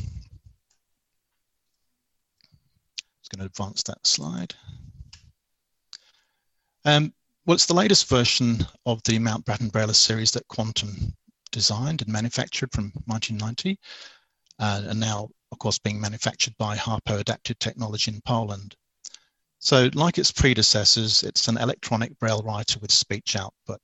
[3.22, 4.56] just going to advance that slide.
[6.84, 7.14] Um,
[7.46, 11.14] well, it's the latest version of the Mountbatten Braille series that Quantum
[11.52, 13.78] designed and manufactured from 1990,
[14.60, 18.76] uh, and now, of course, being manufactured by Harpo Adaptive Technology in Poland.
[19.60, 23.80] So, like its predecessors, it's an electronic Braille writer with speech output.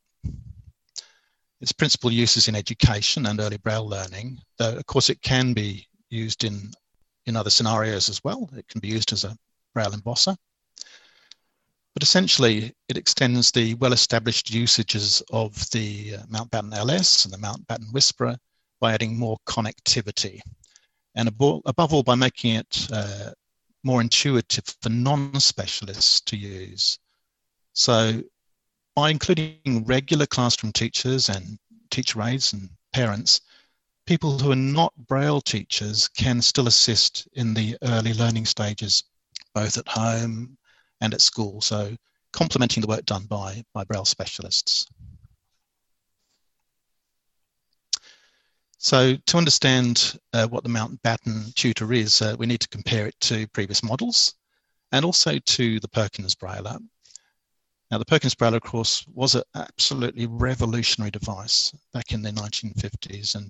[1.59, 5.53] Its principal use is in education and early Braille learning, though, of course, it can
[5.53, 6.71] be used in,
[7.25, 8.49] in other scenarios as well.
[8.55, 9.37] It can be used as a
[9.73, 10.37] Braille embosser.
[11.93, 17.91] But essentially, it extends the well-established usages of the uh, Mountbatten LS and the Mountbatten
[17.91, 18.37] Whisperer
[18.79, 20.39] by adding more connectivity.
[21.15, 23.31] And above all, by making it uh,
[23.83, 26.99] more intuitive for non-specialists to use.
[27.73, 28.23] So
[28.95, 31.57] by including regular classroom teachers and
[31.89, 33.41] teacher aides and parents,
[34.05, 39.03] people who are not Braille teachers can still assist in the early learning stages,
[39.53, 40.57] both at home
[41.01, 41.61] and at school.
[41.61, 41.95] So
[42.33, 44.85] complementing the work done by, by Braille specialists.
[48.77, 53.15] So to understand uh, what the Mountbatten tutor is, uh, we need to compare it
[53.21, 54.35] to previous models
[54.93, 56.79] and also to the Perkins Braille.
[57.91, 63.35] Now the Perkins Braille, of course, was an absolutely revolutionary device back in the 1950s
[63.35, 63.49] and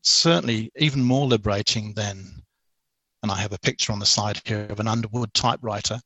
[0.00, 2.42] certainly even more liberating than,
[3.22, 6.00] and I have a picture on the side here of an Underwood typewriter,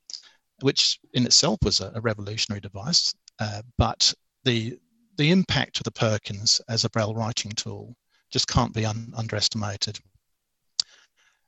[0.60, 4.12] which in itself was a, a revolutionary device, uh, but
[4.44, 4.78] the
[5.16, 7.94] the impact of the Perkins as a Braille writing tool
[8.30, 9.98] just can't be un- underestimated.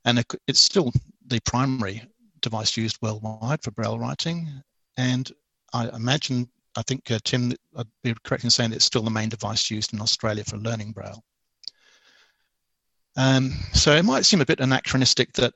[0.04, 0.92] And it, it's still
[1.26, 2.02] the primary
[2.40, 4.48] device used worldwide for Braille writing.
[4.96, 5.30] And
[5.72, 9.28] I imagine, I think uh, Tim, I'd be correct in saying it's still the main
[9.28, 11.22] device used in Australia for learning Braille.
[13.16, 15.54] Um, so it might seem a bit anachronistic that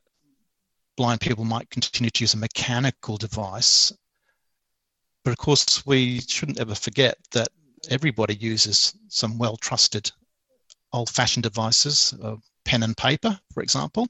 [0.96, 3.92] blind people might continue to use a mechanical device.
[5.24, 7.48] But of course, we shouldn't ever forget that
[7.90, 10.10] everybody uses some well trusted
[10.92, 14.08] old fashioned devices, uh, pen and paper, for example.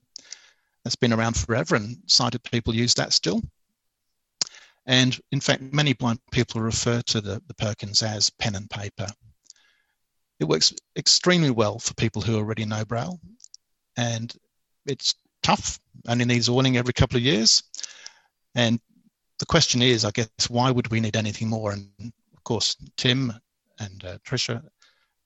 [0.82, 3.40] That's been around forever, and sighted people use that still.
[4.86, 9.06] And in fact, many blind people refer to the, the Perkins as pen and paper.
[10.40, 13.18] It works extremely well for people who already know Braille,
[13.96, 14.34] and
[14.84, 15.14] it's
[15.44, 15.78] tough,
[16.08, 17.62] only needs oiling every couple of years.
[18.56, 18.80] And
[19.38, 21.72] the question is, I guess, why would we need anything more?
[21.72, 23.32] And of course, Tim
[23.78, 24.62] and uh, Tricia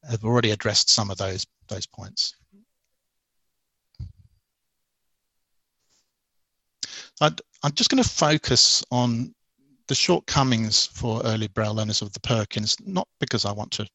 [0.09, 2.35] have already addressed some of those those points.
[7.21, 7.27] i
[7.65, 9.35] am just going to focus on
[9.89, 13.87] the shortcomings for early Braille learners of the Perkins, not because I want to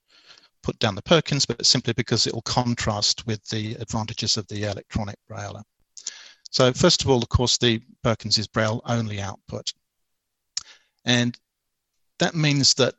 [0.61, 4.63] put down the Perkins, but simply because it will contrast with the advantages of the
[4.63, 5.63] electronic braille.
[6.53, 9.73] So first of all, of course, the Perkins is braille only output.
[11.03, 11.35] And
[12.19, 12.93] that means that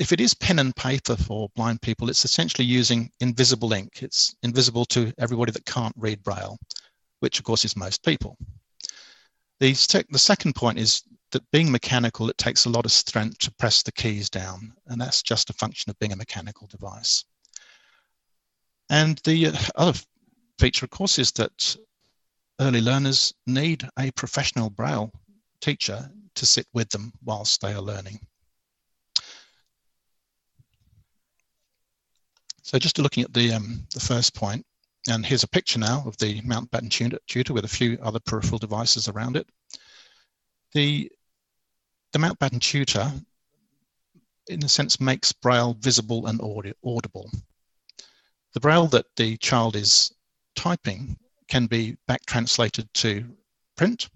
[0.00, 4.02] if it is pen and paper for blind people, it's essentially using invisible ink.
[4.02, 6.58] It's invisible to everybody that can't read braille,
[7.20, 8.36] which of course is most people.
[9.60, 9.70] The,
[10.10, 13.84] the second point is that being mechanical, it takes a lot of strength to press
[13.84, 17.24] the keys down, and that's just a function of being a mechanical device.
[18.90, 19.98] And the uh, other
[20.58, 21.76] feature, of course, is that
[22.60, 25.12] early learners need a professional braille
[25.60, 28.20] teacher to sit with them whilst they are learning.
[32.62, 34.64] So just looking at the, um, the first point,
[35.08, 36.90] and here's a picture now of the Mountbatten
[37.26, 39.48] tutor with a few other peripheral devices around it.
[40.72, 41.10] The,
[42.12, 43.12] the Mountbatten tutor,
[44.48, 46.40] in a sense, makes Braille visible and
[46.84, 47.30] audible.
[48.52, 50.12] The Braille that the child is
[50.56, 51.16] typing
[51.48, 53.24] can be back translated to
[53.76, 54.08] print,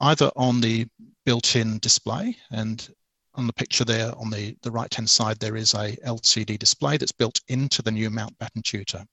[0.00, 0.86] either on the
[1.24, 2.88] built-in display, and
[3.34, 7.12] on the picture there on the, the right-hand side, there is a LCD display that's
[7.12, 9.04] built into the new Mountbatten tutor.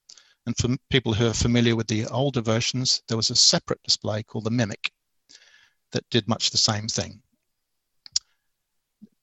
[0.46, 4.22] And for people who are familiar with the older versions, there was a separate display
[4.22, 4.90] called the Mimic
[5.92, 7.20] that did much the same thing.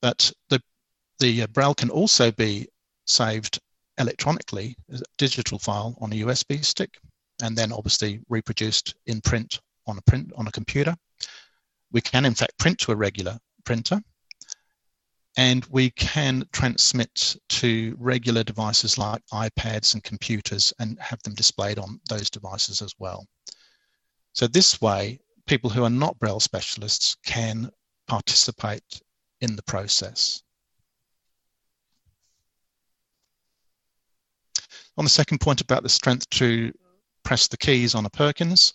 [0.01, 0.61] But the,
[1.19, 2.67] the Braille can also be
[3.05, 3.59] saved
[3.97, 6.97] electronically as a digital file on a USB stick
[7.41, 10.95] and then obviously reproduced in print on a print on a computer.
[11.91, 14.01] We can in fact print to a regular printer
[15.37, 21.79] and we can transmit to regular devices like iPads and computers and have them displayed
[21.79, 23.25] on those devices as well.
[24.33, 27.69] So this way, people who are not Braille specialists can
[28.07, 29.01] participate
[29.41, 30.43] in the process.
[34.97, 36.71] On the second point about the strength to
[37.23, 38.73] press the keys on a Perkins,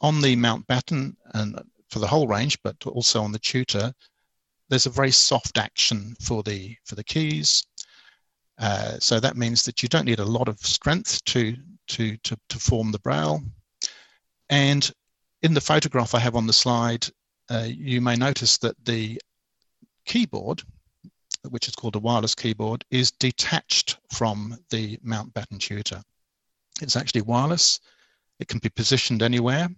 [0.00, 1.60] on the Mountbatten and
[1.90, 3.92] for the whole range, but also on the tutor,
[4.68, 7.66] there's a very soft action for the for the keys.
[8.58, 11.56] Uh, so that means that you don't need a lot of strength to,
[11.88, 13.42] to, to, to form the braille.
[14.50, 14.90] And
[15.42, 17.06] in the photograph I have on the slide,
[17.50, 19.20] uh, you may notice that the
[20.06, 20.62] keyboard,
[21.48, 26.02] which is called a wireless keyboard, is detached from the Mountbatten tutor.
[26.80, 27.80] It's actually wireless.
[28.38, 29.68] It can be positioned anywhere.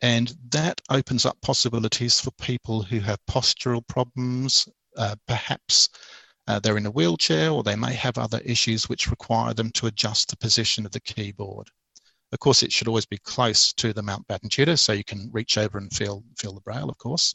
[0.00, 5.88] And that opens up possibilities for people who have postural problems, uh, perhaps
[6.46, 9.86] uh, they're in a wheelchair or they may have other issues which require them to
[9.86, 11.68] adjust the position of the keyboard.
[12.32, 15.58] Of course, it should always be close to the Mountbatten tutor so you can reach
[15.58, 17.34] over and feel, feel the braille, of course.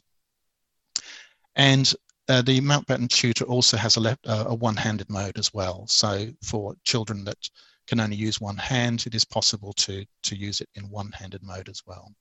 [1.56, 1.92] And
[2.28, 5.86] uh, the Mountbatten tutor also has a, left, uh, a one-handed mode as well.
[5.86, 7.38] So for children that
[7.86, 11.68] can only use one hand, it is possible to, to use it in one-handed mode
[11.68, 12.12] as well.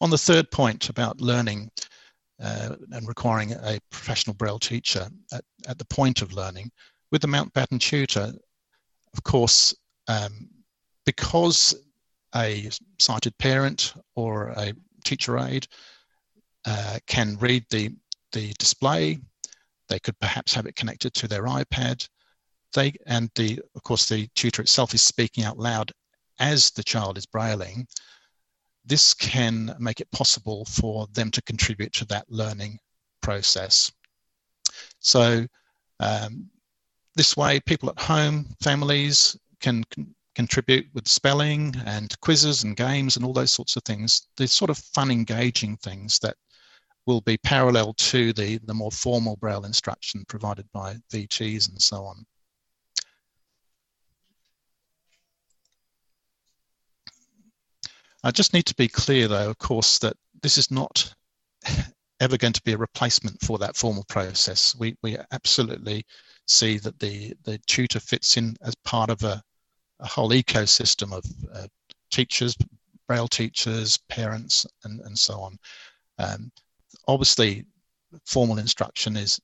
[0.00, 1.70] On the third point about learning
[2.42, 6.70] uh, and requiring a professional Braille teacher at, at, the point of learning,
[7.10, 8.32] with the Mountbatten tutor,
[9.14, 9.74] of course,
[10.08, 10.48] um,
[11.06, 11.74] because
[12.34, 12.68] a
[12.98, 14.74] sighted parent or a
[15.04, 15.66] teacher aide
[16.66, 17.90] uh, can read the,
[18.32, 19.18] the display,
[19.88, 22.06] they could perhaps have it connected to their iPad.
[22.74, 25.92] They and the of course the tutor itself is speaking out loud
[26.38, 27.86] as the child is brailing
[28.86, 32.78] this can make it possible for them to contribute to that learning
[33.20, 33.90] process.
[35.00, 35.44] So
[35.98, 36.48] um,
[37.16, 43.16] this way, people at home, families can con contribute with spelling and quizzes and games
[43.16, 44.28] and all those sorts of things.
[44.36, 46.36] These sort of fun, engaging things that
[47.06, 52.04] will be parallel to the, the more formal Braille instruction provided by VTs and so
[52.04, 52.26] on.
[58.24, 61.14] I just need to be clear, though, of course, that this is not
[62.20, 64.74] ever going to be a replacement for that formal process.
[64.76, 66.04] We, we absolutely
[66.48, 69.40] see that the, the tutor fits in as part of a,
[70.00, 71.68] a whole ecosystem of uh,
[72.10, 72.56] teachers,
[73.06, 75.58] Braille teachers, parents, and, and so on.
[76.18, 76.50] Um,
[77.06, 77.64] obviously,
[78.24, 79.40] formal instruction is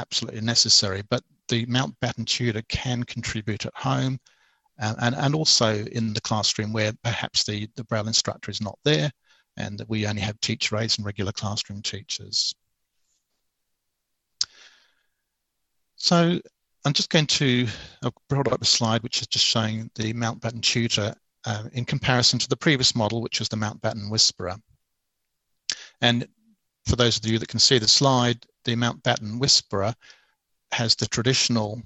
[0.00, 4.18] absolutely necessary, but the Mountbatten tutor can contribute at home
[4.78, 8.78] and, and, and also in the classroom where perhaps the, the Braille instructor is not
[8.84, 9.10] there
[9.56, 12.54] and that we only have teacher aides and regular classroom teachers.
[15.96, 16.40] So
[16.84, 17.66] I'm just going to,
[18.04, 22.38] I've brought up a slide which is just showing the Mountbatten tutor uh, in comparison
[22.38, 24.56] to the previous model, which was the Mountbatten Whisperer.
[26.00, 26.28] And
[26.88, 29.94] for those of you that can see the slide, the Mountbatten Whisperer
[30.72, 31.82] has the traditional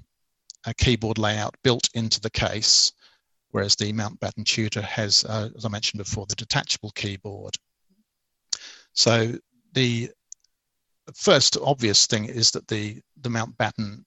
[0.65, 2.93] uh, keyboard layout built into the case,
[3.51, 7.55] whereas the Mountbatten Tutor has, uh, as I mentioned before, the detachable keyboard.
[8.93, 9.33] So
[9.73, 10.09] the
[11.13, 14.05] first obvious thing is that the, the Mountbatten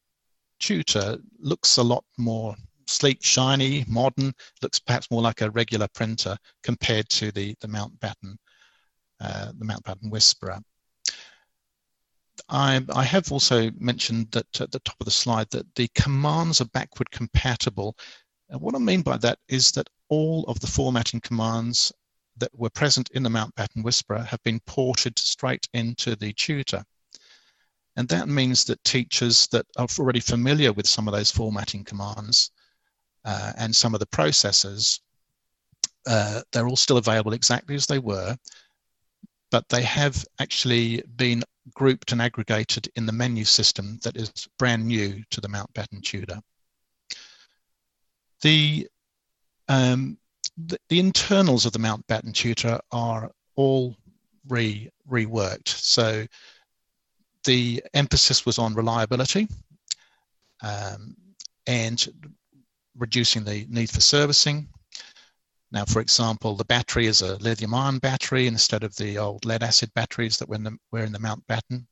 [0.61, 4.33] Tutor looks a lot more sleek, shiny, modern,
[4.63, 8.37] looks perhaps more like a regular printer compared to the, the Mountbatten,
[9.21, 10.59] uh, the Mountbatten Whisperer.
[12.49, 16.61] I, I, have also mentioned that at the top of the slide that the commands
[16.61, 17.97] are backward compatible.
[18.49, 21.93] And what I mean by that is that all of the formatting commands
[22.37, 26.85] that were present in the Mountbatten Whisperer have been ported straight into the tutor.
[27.97, 32.51] And that means that teachers that are already familiar with some of those formatting commands
[33.25, 35.01] uh, and some of the processes,
[36.07, 38.37] uh, they're all still available exactly as they were,
[39.51, 41.43] but they have actually been
[41.75, 46.41] grouped and aggregated in the menu system that is brand new to the Mountbatten Tutor.
[48.43, 48.89] The,
[49.69, 50.19] um,
[50.57, 53.97] the, the, internals of the Mountbatten Tutor are all
[54.49, 55.69] re, reworked.
[55.69, 56.27] So
[57.45, 59.49] the emphasis was on reliability
[60.63, 61.17] um,
[61.67, 62.07] and
[62.97, 64.69] reducing the need for servicing.
[65.73, 69.63] Now, for example, the battery is a lithium ion battery instead of the old lead
[69.63, 71.87] acid batteries that were in the, were in the Mountbatten.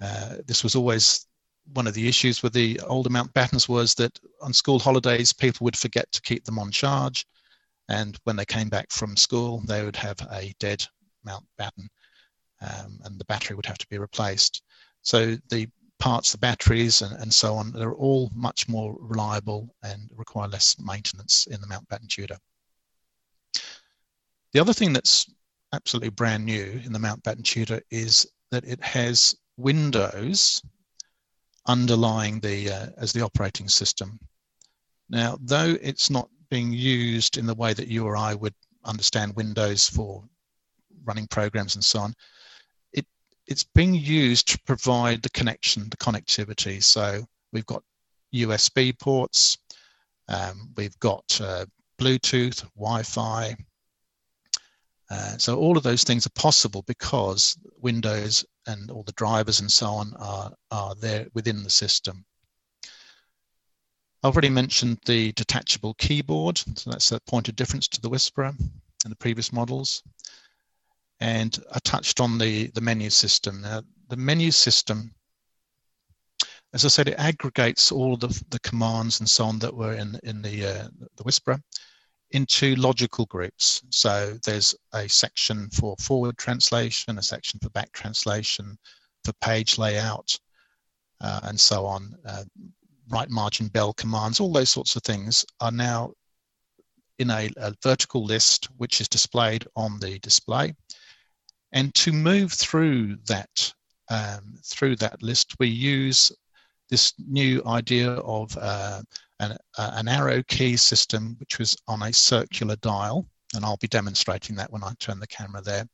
[0.00, 1.26] Uh, this was always
[1.72, 5.76] one of the issues with the older Mountbattens was that on school holidays, people would
[5.76, 7.26] forget to keep them on charge.
[7.88, 10.84] And when they came back from school, they would have a dead
[11.26, 11.88] Mountbatten
[12.60, 14.62] um, and the battery would have to be replaced.
[15.02, 20.10] So the parts, the batteries, and, and so on, they're all much more reliable and
[20.14, 22.38] require less maintenance in the Mountbatten Tutor.
[24.52, 25.30] The other thing that's
[25.72, 30.62] absolutely brand new in the Mountbatten Tutor is that it has Windows
[31.66, 34.18] underlying the uh, as the operating system.
[35.08, 39.34] Now, though it's not being used in the way that you or I would understand
[39.34, 40.24] Windows for
[41.04, 42.14] running programs and so on,
[43.46, 46.82] it's being used to provide the connection, the connectivity.
[46.82, 47.82] So we've got
[48.34, 49.58] USB ports,
[50.28, 51.66] um, we've got uh,
[51.98, 53.56] Bluetooth, Wi-Fi.
[55.08, 59.70] Uh, so all of those things are possible because Windows and all the drivers and
[59.70, 62.24] so on are, are there within the system.
[64.22, 66.58] I've already mentioned the detachable keyboard.
[66.58, 68.52] So that's a point of difference to the Whisperer
[69.04, 70.02] and the previous models.
[71.20, 73.62] And I touched on the, the menu system.
[73.62, 75.14] Now, the menu system,
[76.74, 80.18] as I said, it aggregates all the, the commands and so on that were in,
[80.24, 81.58] in the, uh, the Whisperer
[82.32, 83.82] into logical groups.
[83.90, 88.76] So there's a section for forward translation, a section for back translation,
[89.24, 90.38] for page layout,
[91.20, 92.14] uh, and so on.
[92.26, 92.44] Uh,
[93.08, 96.12] right margin bell commands, all those sorts of things are now
[97.18, 100.74] in a, a vertical list which is displayed on the display.
[101.72, 103.72] And to move through that
[104.08, 106.30] um, through that list, we use
[106.90, 109.02] this new idea of uh,
[109.40, 113.26] an, uh, an, arrow key system, which was on a circular dial.
[113.54, 115.86] And I'll be demonstrating that when I turn the camera there,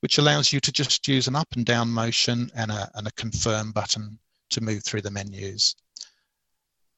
[0.00, 3.12] which allows you to just use an up and down motion and a, and a
[3.12, 4.18] confirm button
[4.50, 5.74] to move through the menus.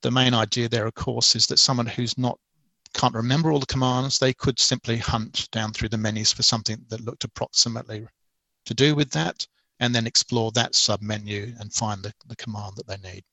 [0.02, 2.38] The main idea there, of course, is that someone who's not
[2.94, 6.84] can't remember all the commands, they could simply hunt down through the menus for something
[6.88, 8.06] that looked approximately
[8.66, 9.46] to do with that,
[9.80, 13.24] and then explore that submenu and find the, the command that they need.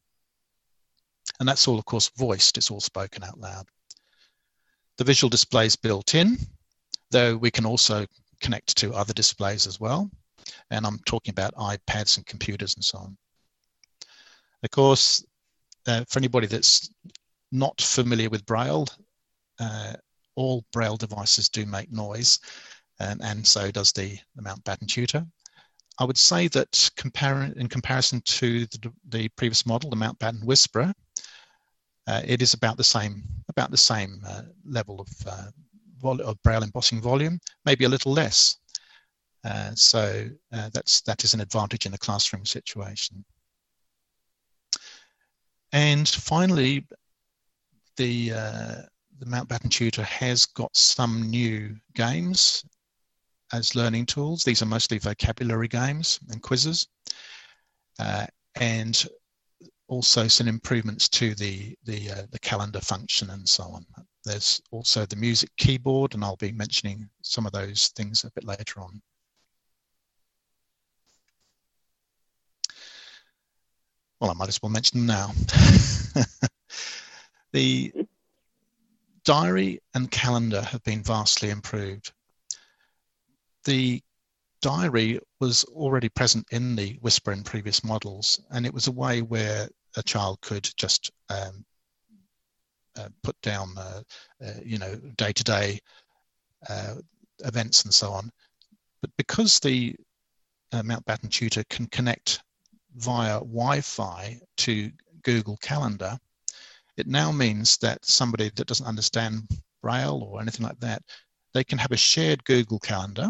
[1.40, 3.68] And that's all, of course, voiced, it's all spoken out loud.
[4.98, 6.38] The visual display is built in,
[7.12, 8.06] though we can also
[8.42, 10.10] connect to other displays as well.
[10.72, 13.18] And I'm talking about iPads and computers and so on.
[14.64, 15.26] Of course,
[15.86, 16.90] uh, for anybody that's
[17.52, 18.88] not familiar with Braille,
[19.60, 19.94] uh,
[20.36, 22.40] all Braille devices do make noise,
[23.00, 25.26] um, and so does the, the Mountbatten Tutor.
[26.00, 30.94] I would say that compar in comparison to the, the, previous model, the Mountbatten Whisperer,
[32.06, 36.64] uh, it is about the same, about the same uh, level of, uh, of Braille
[36.64, 38.58] embossing volume, maybe a little less.
[39.44, 43.24] Uh, so uh, that's that is an advantage in a classroom situation.
[45.72, 46.86] And finally,
[47.98, 48.82] the uh,
[49.20, 52.64] the Mountbatten Tutor has got some new games
[53.54, 54.44] as learning tools.
[54.44, 56.88] These are mostly vocabulary games and quizzes.
[58.00, 59.06] Uh, and
[59.88, 63.86] also some improvements to the, the, uh, the calendar function and so on.
[64.26, 68.44] There's also the music keyboard, and I'll be mentioning some of those things a bit
[68.44, 69.02] later on.
[74.20, 75.32] well, I might as well mention them now.
[77.52, 77.94] the
[79.28, 82.14] diary and calendar have been vastly improved.
[83.66, 84.02] The
[84.62, 89.22] diary was already present in the Whisper in previous models, and it was a way
[89.22, 89.68] where
[89.98, 91.66] a child could just um,
[92.98, 94.02] uh, put down, uh,
[94.42, 95.78] uh, you know, day-to-day
[96.70, 96.96] uh,
[97.40, 98.32] events and so on.
[99.02, 99.94] But because the
[100.74, 102.42] Mountbatten Tutor can connect
[102.96, 104.90] via Wi-Fi to
[105.24, 106.18] Google Calendar,
[106.98, 109.44] it now means that somebody that doesn't understand
[109.82, 111.02] Braille or anything like that,
[111.54, 113.30] they can have a shared Google Calendar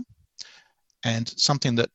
[1.03, 1.89] and something that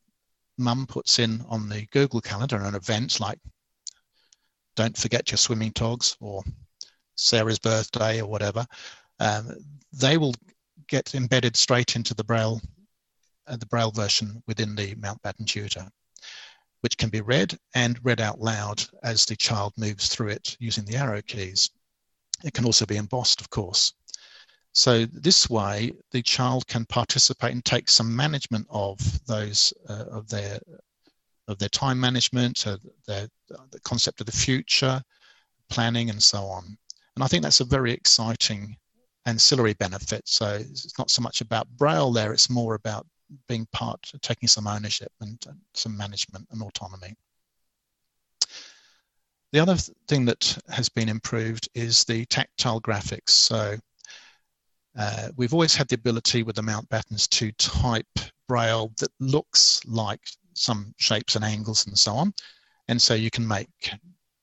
[0.59, 3.39] mum puts in on the Google Calendar an event like
[4.77, 6.43] don't forget your swimming togs or
[7.14, 8.66] Sarah's birthday or whatever,
[9.20, 9.51] um,
[9.93, 10.35] they will
[10.89, 12.61] get embedded straight into the Braille,
[13.47, 15.89] uh, the Braille version within the Mountbatten Tutor,
[16.83, 20.85] which can be read and read out loud as the child moves through it using
[20.85, 21.70] the arrow keys.
[22.45, 23.93] It can also be embossed, of course.
[24.72, 30.28] So this way, the child can participate and take some management of those uh, of
[30.28, 30.59] their
[31.49, 33.28] of their time management, uh, their
[33.70, 35.03] the concept of the future,
[35.68, 36.76] planning, and so on.
[37.14, 38.76] And I think that's a very exciting
[39.26, 40.26] ancillary benefit.
[40.26, 43.07] So it's not so much about Braille there; it's more about
[43.49, 45.43] being part, taking some ownership and
[45.74, 47.14] some management and autonomy.
[49.53, 49.76] The other
[50.09, 53.30] thing that has been improved is the tactile graphics.
[53.30, 53.76] So
[54.99, 58.07] uh, we've always had the ability with the Mountbattens to type
[58.49, 60.20] braille that looks like
[60.55, 62.33] some shapes and angles and so on.
[62.89, 63.68] And so you can make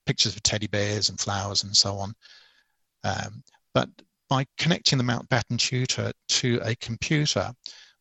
[0.06, 2.14] pictures of teddy bears and flowers and so on.
[3.04, 3.90] Um, but
[4.30, 7.52] by connecting the Mountbatten tutor to a computer,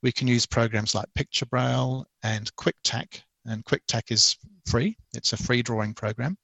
[0.02, 3.22] we can use programs like Picture Braille and QuickTac.
[3.46, 4.36] And QuickTac is
[4.66, 6.36] free, it's a free drawing program,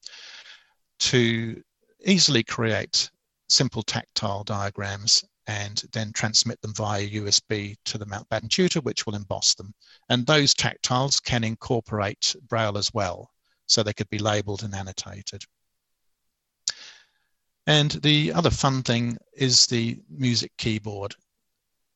[1.00, 1.62] to
[2.04, 3.10] easily create
[3.48, 9.14] simple tactile diagrams and then transmit them via USB to the Mountbatten tutor, which will
[9.14, 9.74] emboss them.
[10.08, 13.30] And those tactiles can incorporate Braille as well,
[13.66, 15.44] so they could be labeled and annotated.
[17.66, 21.14] And the other fun thing is the music keyboard.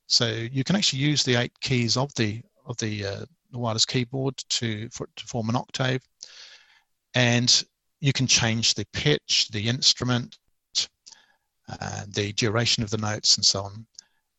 [0.09, 3.87] So you can actually use the eight keys of the of the, uh, the wireless
[3.87, 6.03] keyboard to, for, to form an octave,
[7.15, 7.65] and
[8.01, 10.39] you can change the pitch, the instrument,
[11.69, 13.87] uh, the duration of the notes and so on.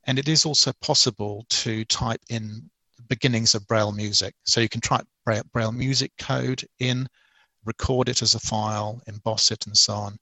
[0.05, 2.69] And it is also possible to type in
[3.07, 4.33] beginnings of Braille music.
[4.45, 7.07] So you can type Braille music code in,
[7.65, 10.17] record it as a file, emboss it and so on.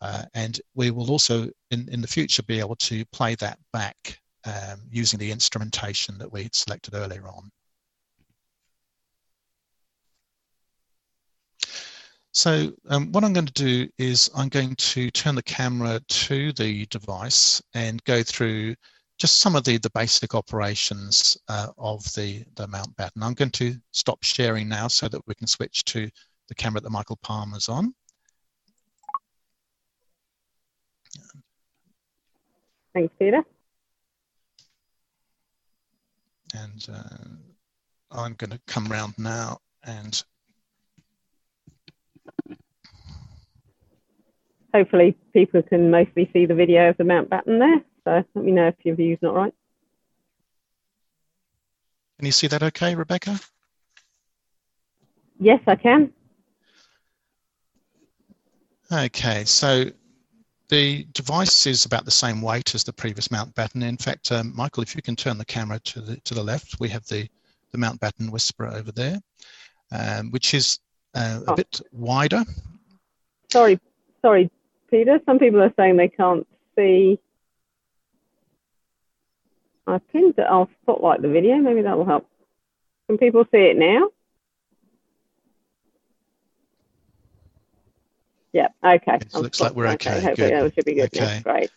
[0.00, 4.20] Uh, and we will also in, in the future be able to play that back
[4.46, 7.50] um, using the instrumentation that we had selected earlier on.
[12.32, 16.52] So um, what I'm going to do is I'm going to turn the camera to
[16.52, 18.74] the device and go through
[19.18, 23.22] just some of the, the basic operations uh, of the, the Mountbatten.
[23.22, 26.10] I'm going to stop sharing now so that we can switch to
[26.48, 27.94] the camera that Michael Palmer's on.
[32.92, 33.42] Thanks, Peter.
[36.64, 40.22] And uh, I'm going to come around now and
[44.76, 47.82] hopefully people can mostly see the video of the Mountbatten there.
[48.04, 49.54] So let me know if your view's not right.
[52.18, 53.38] Can you see that okay, Rebecca?
[55.38, 56.12] Yes, I can.
[58.90, 59.86] Okay, so
[60.68, 63.82] the device is about the same weight as the previous Mountbatten.
[63.82, 66.80] In fact, um, Michael, if you can turn the camera to the to the left,
[66.80, 67.28] we have the
[67.72, 69.20] the Mountbatten Whisperer over there,
[69.92, 70.80] um, which is
[71.14, 71.54] uh, a oh.
[71.54, 72.44] bit wider.
[73.50, 73.78] Sorry,
[74.22, 74.50] sorry,
[74.90, 75.20] Peter.
[75.26, 76.46] Some people are saying they can't
[76.76, 77.18] see.
[79.86, 80.46] I pinned it.
[80.48, 81.56] I'll spotlight the video.
[81.58, 82.28] Maybe that will help.
[83.06, 84.08] Can people see it now?
[88.56, 88.68] Yeah.
[88.82, 89.16] Okay.
[89.16, 90.12] It looks like we're okay.
[90.12, 90.22] okay.
[90.22, 91.14] Hopefully that should be good.
[91.14, 91.40] Okay.
[91.44, 91.70] Great.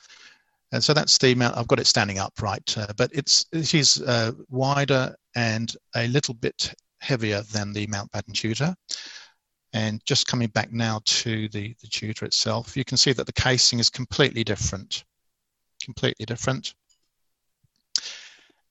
[0.71, 1.57] And so that's the amount.
[1.57, 6.35] I've got it standing upright, uh, but it's it is uh, wider and a little
[6.35, 8.73] bit heavier than the Mountbatten Tutor.
[9.73, 13.33] And just coming back now to the, the tutor itself, you can see that the
[13.33, 15.03] casing is completely different,
[15.83, 16.73] completely different.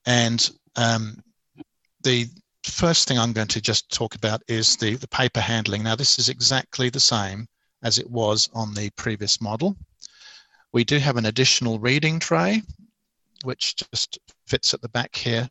[0.07, 1.23] And um,
[2.03, 2.27] the
[2.65, 5.83] first thing I'm going to just talk about is the, the paper handling.
[5.83, 7.47] Now, this is exactly the same
[7.83, 9.77] as it was on the previous model.
[10.73, 12.63] We do have an additional reading tray,
[13.45, 15.49] which just fits at the back here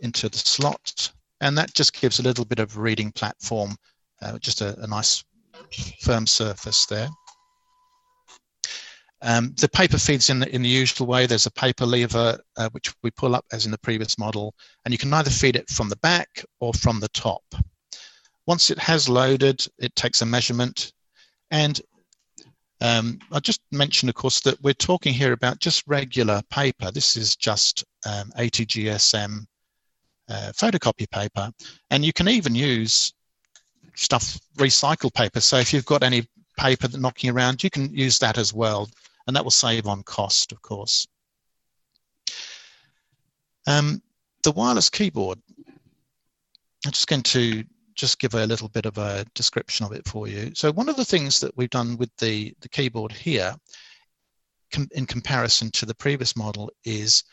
[0.00, 1.12] into the slot.
[1.40, 3.76] And that just gives a little bit of reading platform
[4.22, 5.24] uh, just a, a, nice
[6.00, 7.08] firm surface there.
[9.22, 11.26] Um, the paper feeds in the, in the usual way.
[11.26, 14.54] There's a paper lever uh, which we pull up as in the previous model,
[14.84, 17.42] and you can either feed it from the back or from the top.
[18.46, 20.92] Once it has loaded, it takes a measurement.
[21.50, 21.80] And
[22.80, 26.90] um, I just mentioned, of course, that we're talking here about just regular paper.
[26.90, 29.46] This is just um, ATGSM
[30.28, 31.50] uh, photocopy paper.
[31.90, 33.12] And you can even use
[33.94, 35.40] stuff, recycled paper.
[35.40, 36.26] So if you've got any
[36.56, 38.88] paper knocking around, you can use that as well
[39.30, 41.06] and that will save on cost, of course.
[43.66, 44.02] Um,
[44.42, 45.38] the wireless keyboard,
[46.84, 47.62] I'm just going to
[48.00, 50.52] just give a little bit of a description of it for you.
[50.54, 53.54] So one of the things that we've done with the, the keyboard here
[54.72, 57.24] com in comparison to the previous model is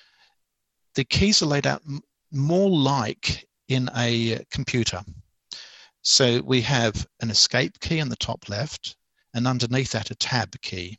[0.95, 1.81] the keys are laid out
[2.33, 5.01] more like in a computer.
[6.01, 8.97] So we have an escape key in the top left
[9.33, 10.97] and underneath that a tab key.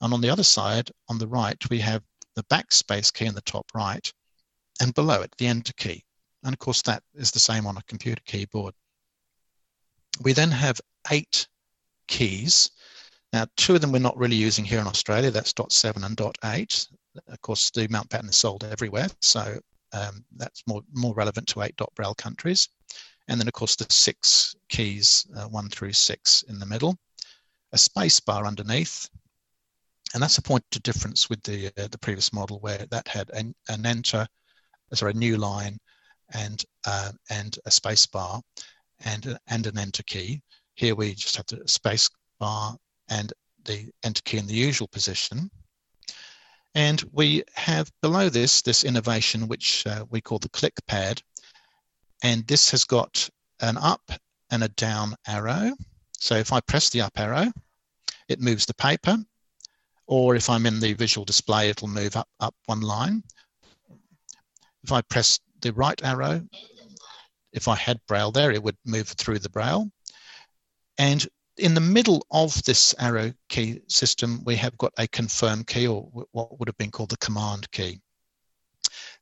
[0.00, 2.02] And on the other side, on the right, we have
[2.34, 4.10] the backspace key in the top right,
[4.80, 6.04] and below it, the enter key.
[6.44, 8.74] And of course, that is the same on a computer keyboard.
[10.22, 10.80] We then have
[11.10, 11.48] eight
[12.06, 12.70] keys.
[13.32, 15.30] Now, two of them we're not really using here in Australia.
[15.30, 16.86] That's dot seven and dot eight.
[17.28, 19.58] Of course, the Mountbatten is sold everywhere, so
[19.92, 22.68] um, that's more, more relevant to eight dot braille countries.
[23.28, 26.98] And then, of course, the six keys, uh, one through six in the middle.
[27.72, 29.08] A space bar underneath,
[30.12, 33.30] and that's a point of difference with the uh, the previous model where that had
[33.30, 34.28] an, an enter,
[34.92, 35.76] sorry, a new line,
[36.32, 38.40] and uh, and a space bar,
[39.04, 40.42] and and an enter key.
[40.74, 42.08] Here we just have the space
[42.38, 42.76] bar
[43.08, 43.32] and
[43.64, 45.50] the enter key in the usual position.
[46.74, 51.22] And we have below this this innovation which uh, we call the click pad,
[52.22, 53.28] and this has got
[53.60, 54.10] an up
[54.50, 55.72] and a down arrow.
[56.18, 57.52] So if I press the up arrow,
[58.28, 59.18] it moves the paper
[60.06, 63.22] or if I'm in the visual display, it'll move up, up one line.
[64.82, 66.46] If I press the right arrow,
[67.52, 69.90] if I had braille there, it would move through the braille.
[70.98, 75.86] And in the middle of this arrow key system, we have got a confirm key
[75.86, 76.02] or
[76.32, 78.00] what would have been called the command key.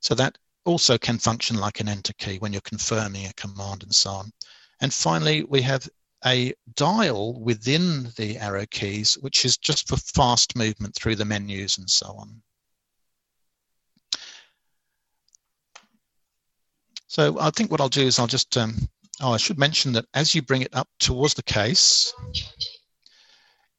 [0.01, 3.95] So that also can function like an enter key when you're confirming a command and
[3.95, 4.33] so on.
[4.81, 5.89] And finally, we have
[6.25, 11.79] a dial within the arrow keys, which is just for fast movement through the menus
[11.79, 12.43] and so on.
[17.13, 18.75] So I think what I'll do is I'll just, um,
[19.21, 22.15] oh, I should mention that as you bring it up towards the case,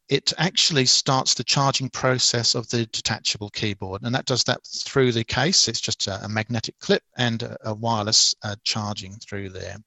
[0.07, 4.03] it actually starts the charging process of the detachable keyboard.
[4.03, 5.67] And that does that through the case.
[5.67, 9.77] It's just a, a magnetic clip and a, a wireless uh, charging through there.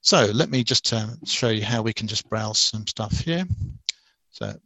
[0.00, 3.44] So let me just uh, show you how we can just browse some stuff here.
[4.30, 4.56] So,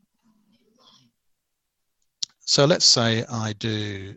[2.41, 4.17] so let's say I do,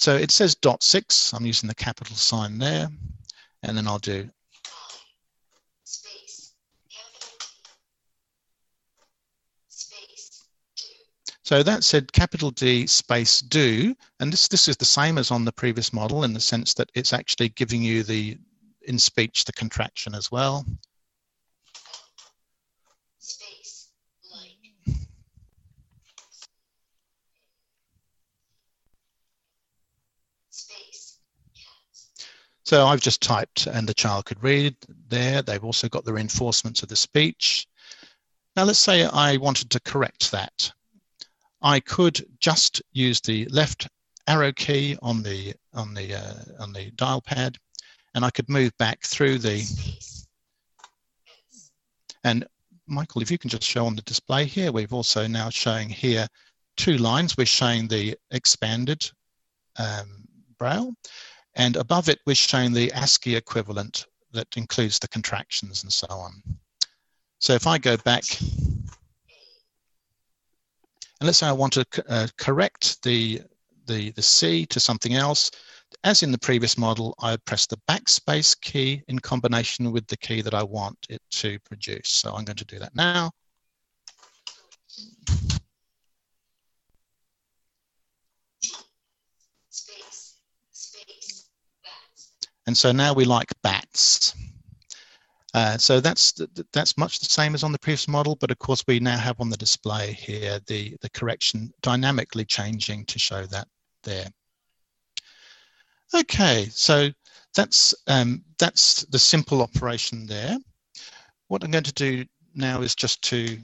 [0.00, 2.88] so it says dot six, I'm using the capital sign there,
[3.62, 4.28] and then I'll do
[11.50, 15.44] So that said capital D space do, and this, this is the same as on
[15.44, 18.38] the previous model in the sense that it's actually giving you the,
[18.82, 20.64] in speech, the contraction as well.
[23.18, 23.88] Space,
[24.32, 25.00] like.
[30.50, 31.18] Space,
[32.70, 34.76] so I've just typed and the child could read
[35.08, 35.42] there.
[35.42, 37.66] They've also got the reinforcements of the speech.
[38.54, 40.70] Now let's say I wanted to correct that.
[41.60, 43.88] I could just use the left
[44.28, 47.58] arrow key on the on the uh, on the dial pad,
[48.14, 49.66] and I could move back through the.
[52.22, 52.46] And
[52.86, 56.28] Michael, if you can just show on the display here, we've also now showing here
[56.76, 57.36] two lines.
[57.36, 59.10] We're showing the expanded
[59.76, 60.94] um, braille,
[61.54, 66.42] and above it we're showing the ASCII equivalent that includes the contractions and so on.
[67.38, 68.24] So if I go back
[71.20, 73.42] and let's say I want to uh, correct the,
[73.86, 75.50] the, the C to something else.
[76.04, 80.40] As in the previous model, I press the backspace key in combination with the key
[80.40, 82.08] that I want it to produce.
[82.08, 83.32] So I'm going to do that now.
[92.70, 94.32] And so now we like bats.
[95.54, 96.40] Uh, so that's
[96.72, 99.40] that's much the same as on the previous model, but of course we now have
[99.40, 103.66] on the display here the, the correction dynamically changing to show that
[104.04, 104.28] there.
[106.14, 107.08] Okay, so
[107.56, 110.56] that's um, that's the simple operation there.
[111.48, 113.58] What I'm going to do now is just to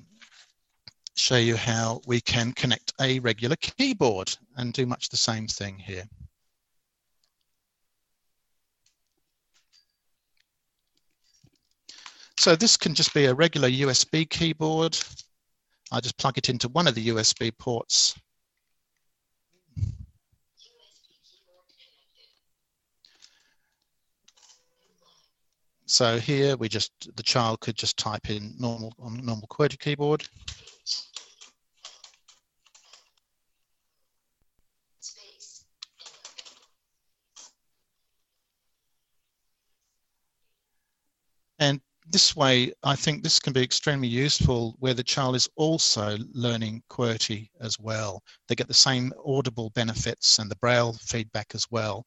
[1.14, 5.78] show you how we can connect a regular keyboard and do much the same thing
[5.78, 6.08] here.
[12.38, 14.96] So this can just be a regular USB keyboard.
[15.90, 18.14] I just plug it into one of the USB ports.
[25.86, 30.28] So here we just, the child could just type in normal on normal QWERTY keyboard.
[41.58, 41.80] And
[42.10, 46.82] this way, I think this can be extremely useful where the child is also learning
[46.88, 48.22] QWERTY as well.
[48.48, 52.06] They get the same audible benefits and the Braille feedback as well.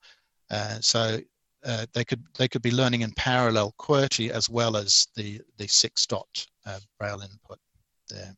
[0.49, 1.19] Uh, so
[1.65, 5.67] uh, they could they could be learning in parallel QWERTY as well as the the
[5.67, 7.59] six dot uh, Braille input
[8.07, 8.35] there.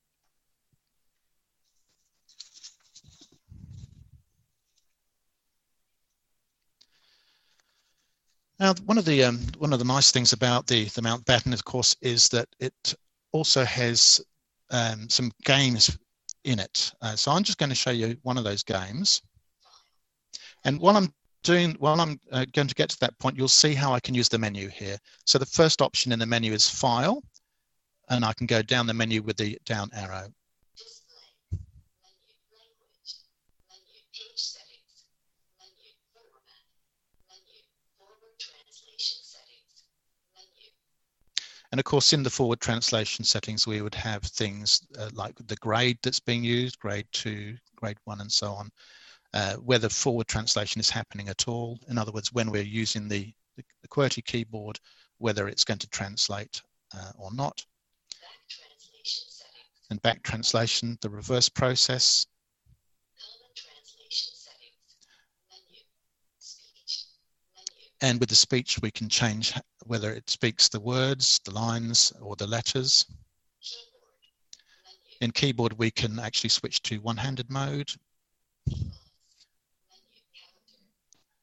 [8.62, 11.66] Now, one of the um, one of the nice things about the the Mountbatten, of
[11.66, 12.94] course, is that it
[13.32, 14.22] also has
[14.70, 15.98] um, some games
[16.44, 16.94] in it.
[17.02, 19.24] Uh, so I'm just going to show you one of those games.
[20.64, 23.74] And while I'm doing, while I'm uh, going to get to that point, you'll see
[23.74, 25.00] how I can use the menu here.
[25.26, 27.24] So the first option in the menu is File,
[28.10, 30.28] and I can go down the menu with the down arrow.
[41.72, 45.56] And of course, in the forward translation settings, we would have things uh, like the
[45.58, 48.70] grade that's being used, grade two, grade one, and so on,
[49.34, 51.80] uh, whether forward translation is happening at all.
[51.88, 54.80] In other words, when we're using the, the, the QWERTY keyboard,
[55.20, 56.62] whether it's going to translate
[56.94, 57.64] uh, or not.
[59.90, 62.26] and back translation, the reverse process,
[68.02, 69.54] And with the speech, we can change
[69.86, 73.06] whether it speaks the words, the lines, or the letters.
[75.22, 77.92] In keyboard, we can actually switch to one-handed mode.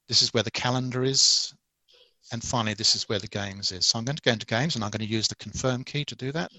[0.09, 1.55] This is where the calendar is.
[2.33, 3.87] And finally, this is where the games is.
[3.87, 6.05] So I'm going to go into games and I'm going to use the confirm key
[6.07, 6.51] to do that.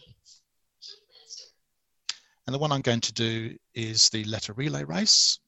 [2.47, 5.39] And the one I'm going to do is the letter relay race.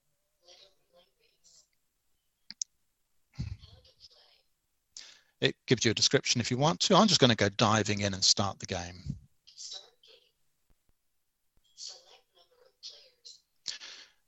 [5.41, 6.95] It gives you a description if you want to.
[6.95, 9.15] I'm just going to go diving in and start the game.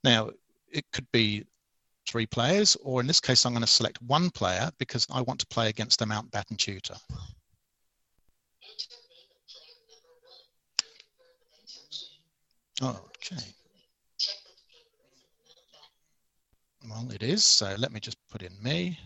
[0.02, 0.30] Now,
[0.70, 1.44] it could be
[2.06, 5.40] three players, or in this case, I'm going to select one player because I want
[5.40, 6.96] to play against the Mountbatten tutor.
[12.82, 13.42] Oh, okay.
[16.90, 18.98] Well, it is, so let me just put in me.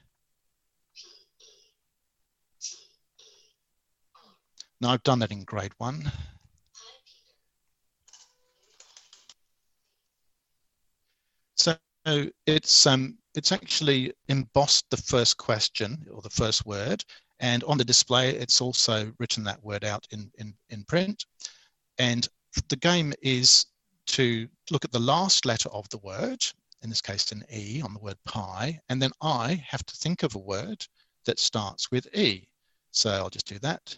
[4.80, 6.10] Now I've done that in grade one.
[11.56, 11.76] So
[12.46, 17.04] it's um, it's actually embossed the first question or the first word,
[17.40, 21.26] and on the display it's also written that word out in in, in print.
[21.98, 22.26] And
[22.68, 23.66] the game is
[24.06, 26.44] to look at the last letter of the word,
[26.82, 30.22] in this case an E on the word pie, and then I have to think
[30.22, 30.86] of a word
[31.26, 32.48] that starts with E.
[32.92, 33.96] So I'll just do that.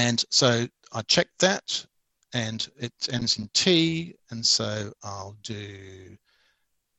[0.00, 1.84] And so I checked that
[2.32, 4.14] and it ends in T.
[4.30, 6.16] And so I'll do,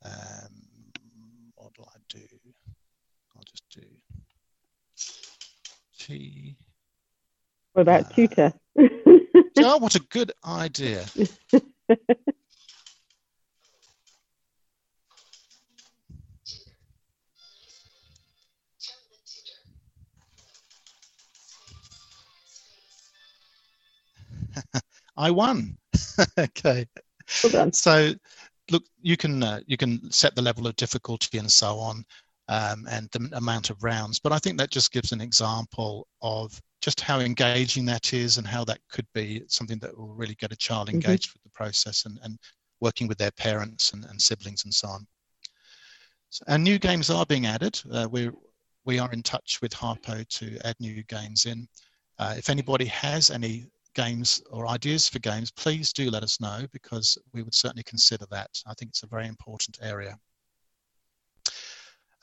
[0.05, 0.53] um,
[1.55, 2.27] what do I do?
[3.35, 3.81] I'll just do
[5.97, 6.55] T.
[7.73, 8.53] What about uh, tutor?
[8.77, 11.03] oh, what a good idea.
[25.21, 25.77] I won.
[26.39, 26.87] okay.
[27.43, 28.13] Well so,
[28.71, 32.03] look, you can uh, you can set the level of difficulty and so on,
[32.47, 34.19] um, and the amount of rounds.
[34.19, 38.47] But I think that just gives an example of just how engaging that is, and
[38.47, 40.95] how that could be something that will really get a child mm-hmm.
[40.95, 41.39] engaged mm-hmm.
[41.43, 42.39] with the process and, and
[42.79, 45.05] working with their parents and, and siblings and so on.
[46.31, 47.79] So, and new games are being added.
[47.91, 48.33] Uh, we're
[48.85, 51.67] we are in touch with Harpo to add new games in.
[52.17, 56.65] Uh, if anybody has any games or ideas for games, please do let us know
[56.71, 58.49] because we would certainly consider that.
[58.67, 60.17] I think it's a very important area.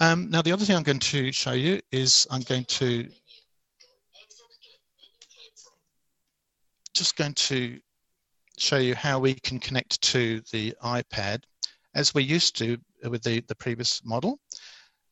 [0.00, 3.08] Um, now, the other thing I'm going to show you is I'm going to
[6.94, 7.78] just going to
[8.58, 11.44] show you how we can connect to the iPad
[11.94, 12.76] as we used to
[13.08, 14.38] with the, the previous model.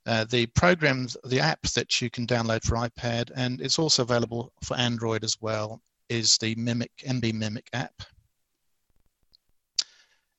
[0.06, 4.52] Uh, the programs, the app that you can download for iPad, and it's also available
[4.62, 8.02] for Android as well, is the Mimic MB Mimic app.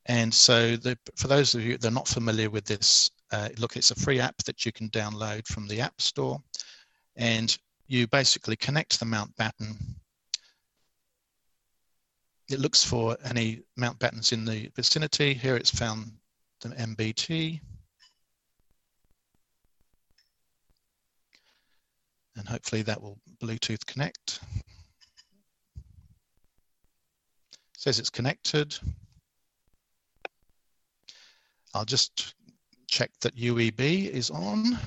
[0.07, 3.75] And so the, for those of you that are not familiar with this, uh, look,
[3.75, 6.41] it's a free app that you can download from the App Store.
[7.17, 7.57] And
[7.87, 9.75] you basically connect the Mountbatten.
[12.49, 15.33] It looks for any Mountbattens in the vicinity.
[15.33, 16.11] Here it's found
[16.61, 17.59] the MBT.
[22.37, 24.39] And hopefully that will Bluetooth connect.
[27.77, 28.77] Says it's connected.
[31.75, 32.33] I'll just
[32.87, 34.77] check that UEB is on.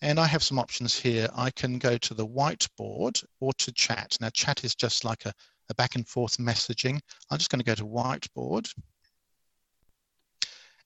[0.00, 1.28] And I have some options here.
[1.36, 4.16] I can go to the whiteboard or to chat.
[4.20, 5.32] Now chat is just like a,
[5.68, 7.00] a back and forth messaging.
[7.30, 8.72] I'm just going to go to whiteboard.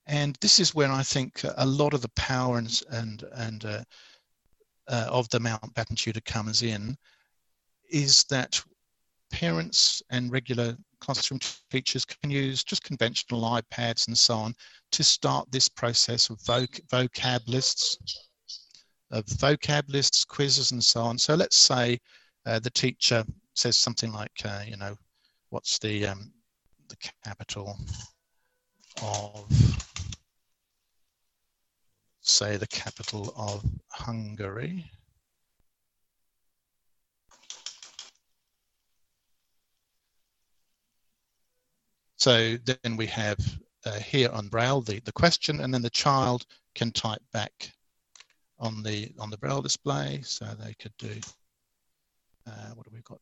[0.06, 3.84] And this is where I think a lot of the power and, and, and uh,
[4.88, 6.96] uh, of the Mountbatten tutor comes in,
[7.90, 8.62] is that
[9.30, 14.54] parents and regular classroom teachers can use just conventional iPads and so on
[14.92, 17.98] to start this process of voc vocab lists,
[19.10, 21.18] of vocab lists, quizzes and so on.
[21.18, 21.98] So let's say
[22.46, 24.96] uh, the teacher says something like, uh, you know,
[25.50, 26.32] what's the, um,
[26.88, 27.76] the capital
[29.02, 29.52] of,
[32.20, 34.90] say the capital of Hungary.
[42.24, 43.36] So then we have
[43.84, 47.70] uh, here on Braille the, the question and then the child can type back
[48.58, 50.22] on the on the Braille display.
[50.24, 51.20] So they could do,
[52.46, 53.20] uh, what have we got?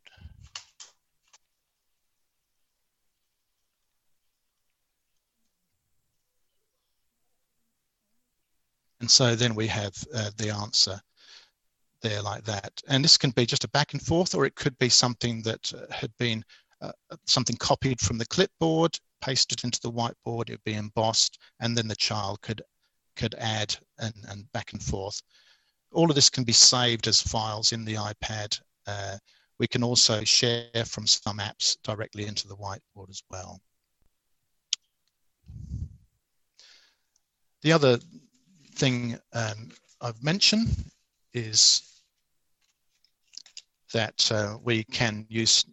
[9.01, 11.01] And so then we have uh, the answer
[12.03, 12.81] there like that.
[12.87, 15.73] And this can be just a back and forth, or it could be something that
[15.75, 16.45] uh, had been
[16.83, 16.93] uh,
[17.27, 21.89] something copied from the clipboard, pasted into the whiteboard, it would be embossed, and then
[21.89, 22.61] the child could
[23.15, 25.21] could add and, and back and forth.
[25.93, 28.59] All of this can be saved as files in the iPad.
[28.87, 29.19] Uh,
[29.59, 33.61] we can also share from some apps directly into the whiteboard as well.
[37.61, 37.99] The other
[38.75, 39.71] thing um,
[40.01, 40.69] I've mentioned
[41.33, 42.01] is
[43.93, 45.65] that uh, we can use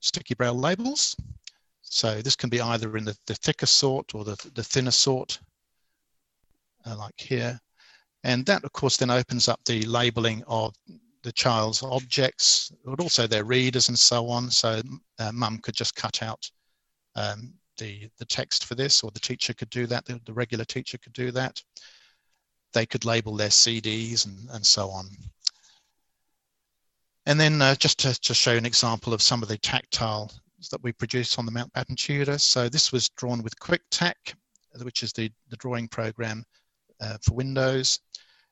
[0.00, 1.16] sticky braille labels.
[1.82, 5.38] So this can be either in the, the thicker sort or the, the thinner sort,
[6.84, 7.60] uh, like here.
[8.24, 10.74] And that, of course, then opens up the labeling of
[11.22, 14.50] the child's objects, but also their readers and so on.
[14.50, 14.82] So
[15.18, 16.50] uh, mum could just cut out
[17.14, 20.64] um, the, the text for this, or the teacher could do that, the, the regular
[20.64, 21.62] teacher could do that.
[22.72, 25.06] They could label their CDs and, and so on.
[27.26, 30.30] And then uh, just to, to show an example of some of the tactile
[30.70, 32.38] that we produce on the Mountbatten Tutor.
[32.38, 34.34] So this was drawn with QuickTac,
[34.82, 36.44] which is the, the drawing program
[37.00, 37.98] uh, for Windows.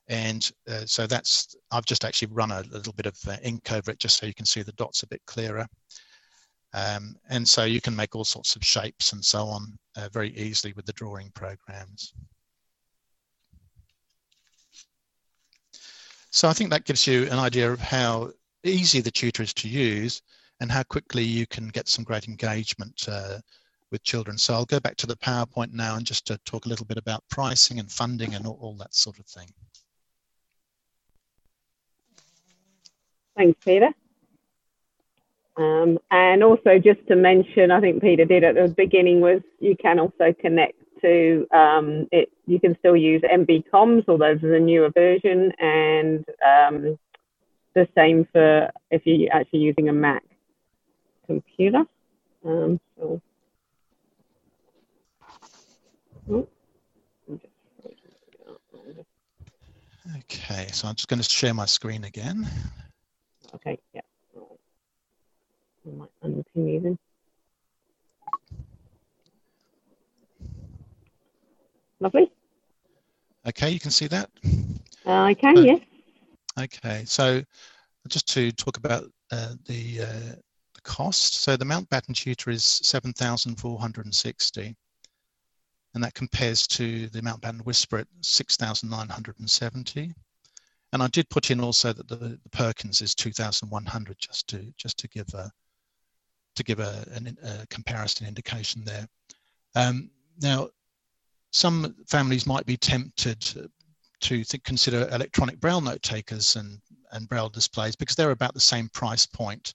[0.07, 3.91] And uh, so that's, I've just actually run a little bit of uh, ink over
[3.91, 5.65] it just so you can see the dots a bit clearer.
[6.73, 10.35] Um, and so you can make all sorts of shapes and so on uh, very
[10.35, 12.13] easily with the drawing programs.
[16.31, 18.31] So I think that gives you an idea of how
[18.65, 20.21] easy the tutor is to use
[20.59, 23.39] and how quickly you can get some great engagement uh,
[23.91, 24.37] with children.
[24.37, 26.97] So I'll go back to the PowerPoint now and just to talk a little bit
[26.97, 29.47] about pricing and funding and all, all that sort of thing.
[33.35, 33.89] Thanks, Peter.
[35.57, 39.75] Um, and also just to mention, I think Peter did at the beginning was you
[39.77, 42.29] can also connect to um, it.
[42.45, 46.97] You can still use MB Comms, although there's a newer version, and um,
[47.75, 50.23] the same for if you're actually using a Mac
[51.27, 51.83] computer.
[52.43, 53.21] Um, so,
[60.17, 62.47] Okay, so I'm just going to share my screen again.
[63.55, 64.01] Okay, yeah.
[65.87, 66.97] I might unpin even.
[71.99, 72.31] Lovely.
[73.47, 74.29] Okay, you can see that.
[75.05, 75.79] Uh, I can, uh, yes.
[76.59, 77.43] Okay, so
[78.07, 80.35] just to talk about uh, the, uh,
[80.73, 81.41] the cost.
[81.41, 84.75] So the Mountbatten tutor is 7,460
[85.95, 90.13] and that compares to the Mountbatten Whisper at 6,970.
[90.91, 94.97] And I did put in also that the, the Perkins is 2,100 just to just
[94.99, 95.51] to give a
[96.55, 99.07] to give a, an, a comparison indication there.
[99.75, 100.09] Um,
[100.41, 100.69] now,
[101.51, 103.69] some families might be tempted
[104.21, 106.79] to consider electronic braille note takers and,
[107.11, 109.73] and braille displays because they're about the same price point.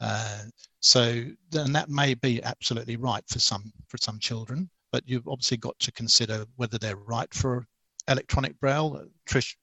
[0.00, 0.42] Uh,
[0.80, 5.56] so then that may be absolutely right for some for some children, but you've obviously
[5.56, 7.66] got to consider whether they're right for
[8.08, 9.04] electronic braille.
[9.28, 9.54] Trish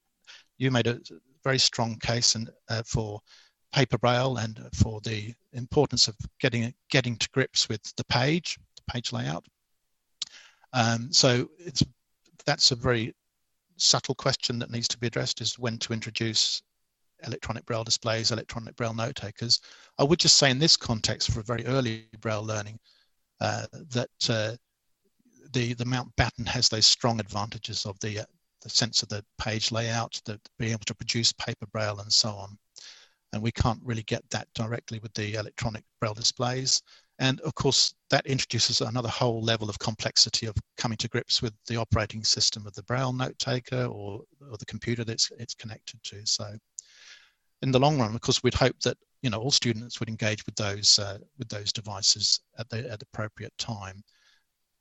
[0.58, 1.00] you made a
[1.44, 3.20] very strong case and uh, for
[3.72, 8.92] paper braille and for the importance of getting getting to grips with the page, the
[8.92, 9.44] page layout.
[10.72, 11.82] Um, so it's
[12.44, 13.14] that's a very
[13.78, 16.62] subtle question that needs to be addressed is when to introduce
[17.24, 19.60] electronic braille displays, electronic braille note takers.
[19.98, 22.78] I would just say in this context for very early braille learning
[23.40, 24.56] uh, that uh,
[25.52, 28.20] the the Mountbatten has those strong advantages of the
[28.62, 32.30] the sense of the page layout, the being able to produce paper braille and so
[32.30, 32.58] on.
[33.32, 36.82] And we can't really get that directly with the electronic braille displays.
[37.18, 41.54] And of course, that introduces another whole level of complexity of coming to grips with
[41.66, 45.54] the operating system of the braille note taker or, or the computer that it's, it's
[45.54, 46.26] connected to.
[46.26, 46.52] So
[47.62, 50.44] in the long run, of course, we'd hope that you know all students would engage
[50.44, 54.04] with those uh, with those devices at the at the appropriate time.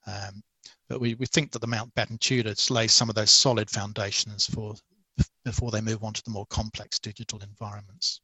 [0.08, 0.44] Um,
[0.90, 4.76] but we, we think that the Mountbatten tutors lay some of those solid foundations for
[5.44, 8.20] before they move on to the more complex digital environments.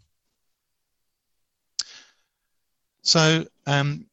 [3.04, 4.06] So um,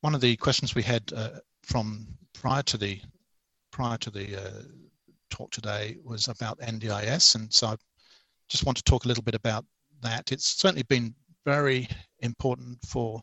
[0.00, 3.00] one of the questions we had uh, from prior to the
[3.70, 4.62] prior to the uh,
[5.30, 7.76] talk today was about NDIS, and so I
[8.48, 9.64] just want to talk a little bit about
[10.02, 10.32] that.
[10.32, 11.88] It's certainly been very
[12.20, 13.22] important for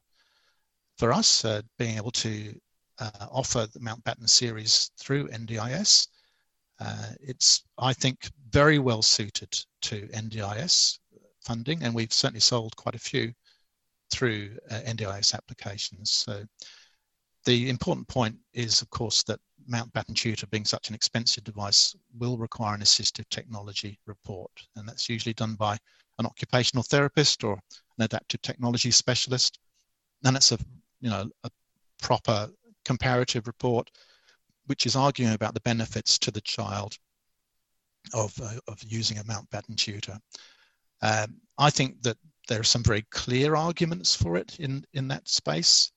[0.97, 2.55] for us, uh, being able to
[2.99, 6.07] uh, offer the Mountbatten series through NDIS.
[6.79, 9.51] Uh, it's, I think, very well suited
[9.83, 10.99] to NDIS
[11.43, 13.33] funding, and we've certainly sold quite a few
[14.11, 16.11] through uh, NDIS applications.
[16.11, 16.43] So
[17.45, 19.39] the important point is, of course, that
[19.71, 25.09] Mountbatten Tutor, being such an expensive device, will require an assistive technology report, and that's
[25.09, 25.77] usually done by
[26.19, 29.59] an occupational therapist or an adaptive technology specialist.
[30.23, 30.57] And it's a
[31.01, 31.49] you know, a
[32.01, 32.49] proper
[32.85, 33.89] comparative report,
[34.67, 36.95] which is arguing about the benefits to the child
[38.13, 40.17] of, uh, of using a Mountbatten tutor.
[41.01, 45.27] Um, I think that there are some very clear arguments for it in, in that
[45.29, 45.91] space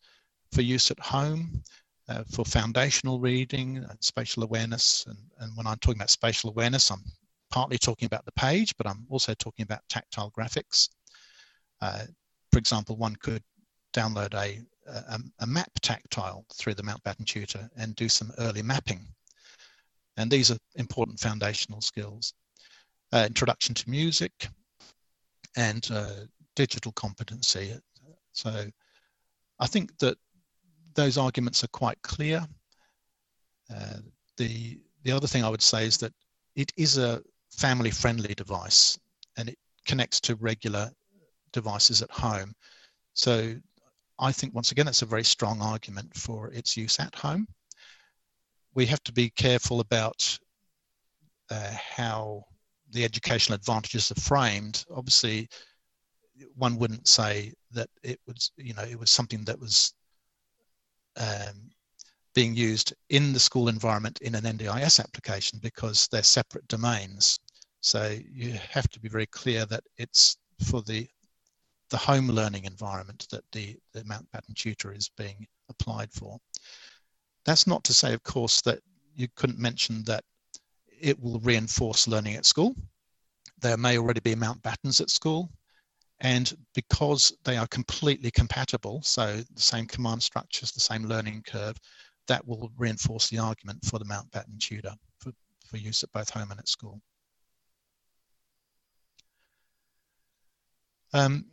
[0.52, 1.62] for use at home,
[2.08, 5.04] uh, for foundational reading and spatial awareness.
[5.06, 7.02] And, and when I'm talking about spatial awareness, I'm
[7.50, 10.88] partly talking about the page, but I'm also talking about tactile graphics.
[11.80, 12.04] Uh,
[12.52, 13.42] for example, one could
[13.92, 19.06] download a a, a map tactile through the Mountbatten tutor and do some early mapping.
[20.16, 22.34] And these are important foundational skills.
[23.12, 24.48] Uh, introduction to music
[25.56, 26.26] and uh,
[26.56, 27.74] digital competency.
[28.32, 28.66] So
[29.58, 30.16] I think that
[30.94, 32.46] those arguments are quite clear.
[33.74, 33.98] Uh,
[34.36, 36.12] the, the other thing I would say is that
[36.56, 38.98] it is a family friendly device
[39.36, 40.90] and it connects to regular
[41.52, 42.52] devices at home.
[43.14, 43.54] So
[44.18, 47.46] I think once again, it's a very strong argument for its use at home.
[48.74, 50.38] We have to be careful about
[51.50, 52.44] uh, how
[52.94, 54.84] the educational advantages are framed.
[54.94, 55.48] Obviously,
[56.54, 59.92] one wouldn't say that it was, you know, it was something that was
[61.16, 61.70] um,
[62.34, 67.38] being used in the school environment in an NDIS application because they're separate domains.
[67.80, 70.36] So you have to be very clear that it's
[70.70, 71.06] for the
[71.90, 76.38] the home learning environment that the, the Mountbatten tutor is being applied for.
[77.44, 78.80] That's not to say, of course, that
[79.14, 80.24] you couldn't mention that
[81.00, 82.74] it will reinforce learning at school.
[83.60, 85.50] There may already be Mountbattens at school,
[86.20, 91.76] and because they are completely compatible, so the same command structures, the same learning curve,
[92.28, 95.32] that will reinforce the argument for the Mountbatten tutor for,
[95.66, 97.00] for use at both home and at school.
[101.12, 101.46] Um,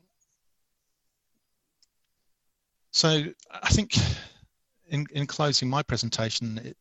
[2.91, 3.95] so I think
[4.89, 6.77] in, in closing my presentation, it,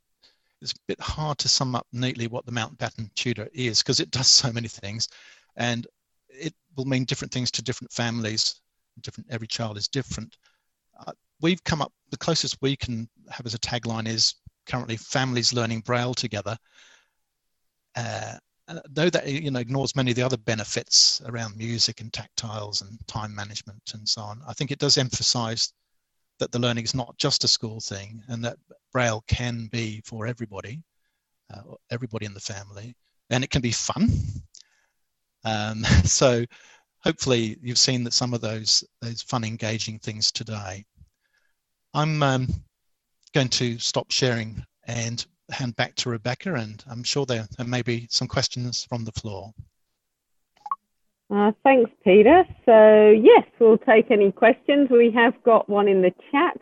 [0.63, 4.11] it's a bit hard to sum up neatly what the Mountbatten tutor is because it
[4.11, 5.09] does so many things
[5.57, 5.87] and
[6.29, 8.61] it will mean different things to different families.
[9.01, 10.37] Different, every child is different.
[11.07, 14.35] Uh, we've come up, the closest we can have as a tagline is
[14.67, 16.57] currently families learning Braille together,
[17.97, 18.37] uh,
[18.91, 22.99] though that you know ignores many of the other benefits around music and tactiles and
[23.09, 25.73] time management and so on, I think it does emphasise
[26.39, 28.57] that the learning is not just a school thing and that
[28.93, 30.83] Braille can be for everybody,
[31.53, 32.95] uh, everybody in the family,
[33.31, 34.11] and it can be fun.
[35.45, 36.45] Um, so
[37.03, 40.85] hopefully you've seen that some of those those fun, engaging things today.
[41.95, 42.47] I'm um,
[43.35, 47.83] going to stop sharing and hand back to Rebecca, and I'm sure there, there may
[47.83, 49.53] be some questions from the floor.
[51.33, 52.45] Uh, thanks, Peter.
[52.67, 54.89] So, yes, we'll take any questions.
[54.91, 56.61] We have got one in the chat.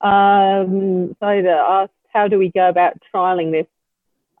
[0.00, 3.66] Um, so, to ask, how do we go about trialing this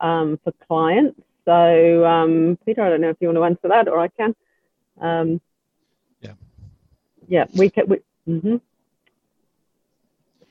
[0.00, 1.20] um, for clients?
[1.44, 4.34] So, um, Peter, I don't know if you want to answer that, or I can.
[5.00, 5.40] Um,
[6.20, 6.32] yeah.
[7.28, 7.88] Yeah, we can.
[7.88, 8.60] We, mm -hmm.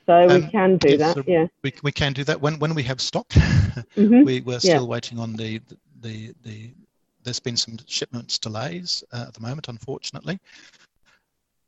[0.08, 1.16] So we um, can do yes, that.
[1.16, 1.46] So yeah.
[1.62, 3.28] We, we can do that when when we have stock.
[3.28, 4.22] mm-hmm.
[4.28, 4.94] We we're still yeah.
[4.94, 5.60] waiting on the
[6.00, 6.72] the the.
[7.24, 10.38] There's been some shipments delays uh, at the moment, unfortunately.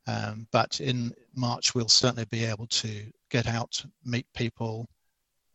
[0.07, 2.89] Um, but in March, we'll certainly be able to
[3.31, 4.89] get out, meet people,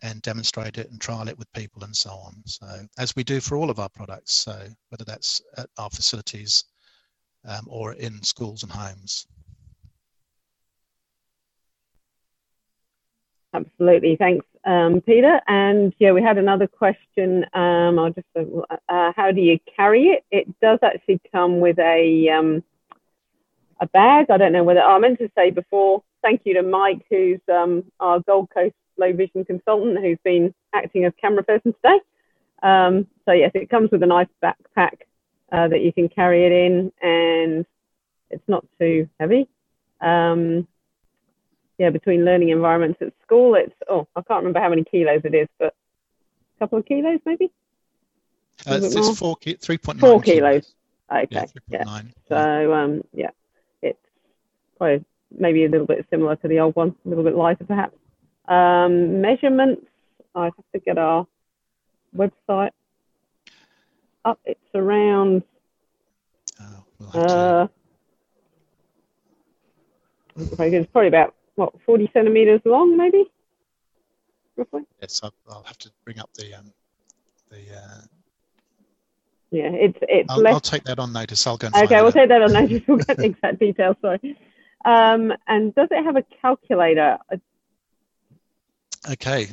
[0.02, 2.34] and demonstrate it and trial it with people and so on.
[2.46, 6.66] So as we do for all of our products, so whether that's at our facilities
[7.48, 9.28] um, or in schools and homes.
[13.54, 15.40] Absolutely, thanks, um, Peter.
[15.48, 17.46] And yeah, we had another question.
[17.54, 20.26] Um, I'll just uh, how do you carry it?
[20.30, 22.64] It does actually come with a um,
[23.80, 24.30] a bag.
[24.30, 26.04] I don't know whether I meant to say before.
[26.26, 31.06] Thank you to Mike, who's um, our Gold Coast low vision consultant, who's been acting
[31.06, 32.00] as camera person today.
[32.64, 35.02] Um, so yes, it comes with a nice backpack
[35.52, 37.66] uh, that you can carry it in, and
[38.32, 39.48] it's not too heavy.
[40.02, 40.68] Um,
[41.78, 45.36] yeah, between learning environments at school, it's oh, I can't remember how many kilos it
[45.36, 45.76] is, but
[46.56, 47.52] a couple of kilos maybe.
[48.68, 50.10] Uh, it's, it's four, three point nine.
[50.10, 50.74] Four kilos.
[51.12, 51.26] kilos.
[51.26, 51.46] Okay.
[51.68, 51.84] Yeah.
[51.86, 52.02] yeah.
[52.30, 53.30] So um, yeah,
[53.84, 54.00] it's
[54.80, 57.96] probably maybe a little bit similar to the old one, a little bit lighter perhaps.
[58.48, 59.86] Um, measurements.
[60.34, 61.26] I have to get our
[62.16, 62.72] website
[64.24, 64.40] up.
[64.46, 65.44] It's around.
[66.62, 67.68] Oh, we'll uh,
[70.38, 73.26] it's probably about what 40 centimeters long, maybe
[74.56, 74.82] roughly.
[75.02, 76.74] Yes, I'll, I'll have to bring up the um,
[77.50, 77.58] the.
[77.58, 78.02] Uh...
[79.52, 80.30] Yeah, it's it's.
[80.30, 80.54] I'll, less...
[80.54, 81.46] I'll, take that on notice.
[81.48, 81.70] I'll go.
[81.76, 82.82] okay, we'll take that on notice.
[82.88, 83.96] We'll get the exact details.
[84.02, 84.38] Sorry.
[84.84, 87.18] Um, and does it have a calculator?
[89.10, 89.48] Okay,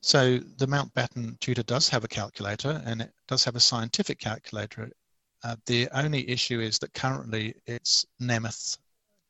[0.00, 4.90] so the Mountbatten tutor does have a calculator, and it does have a scientific calculator.
[5.44, 8.78] Uh, the only issue is that currently it's Nemeth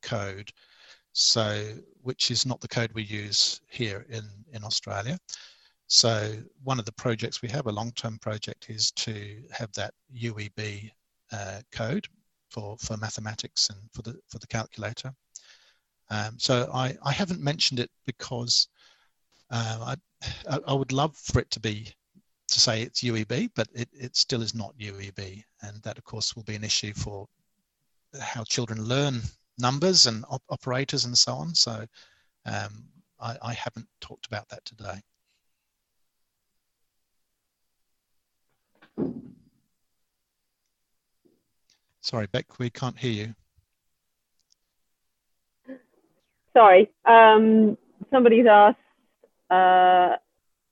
[0.01, 0.51] code
[1.13, 1.73] so
[2.03, 4.23] which is not the code we use here in,
[4.53, 5.17] in Australia.
[5.87, 10.89] So one of the projects we have, a long-term project, is to have that UEB
[11.31, 12.07] uh, code
[12.51, 15.13] for, for mathematics and for the, for the calculator.
[16.09, 18.67] Um, so I, I haven't mentioned it because
[19.49, 19.95] uh,
[20.49, 21.93] I, I would love for it to be
[22.49, 25.43] to say it's UEB, but it, it still is not UEB.
[25.61, 27.27] And that, of course, will be an issue for
[28.19, 29.21] how children learn
[29.57, 31.55] numbers and op operators and so on.
[31.55, 31.85] So
[32.45, 32.83] um,
[33.19, 35.01] I, I haven't talked about that today.
[42.01, 43.11] Sorry, Beck, we can't hear
[45.67, 45.77] you.
[46.53, 47.77] Sorry, um,
[48.11, 48.77] somebody's asked,
[49.49, 50.17] uh,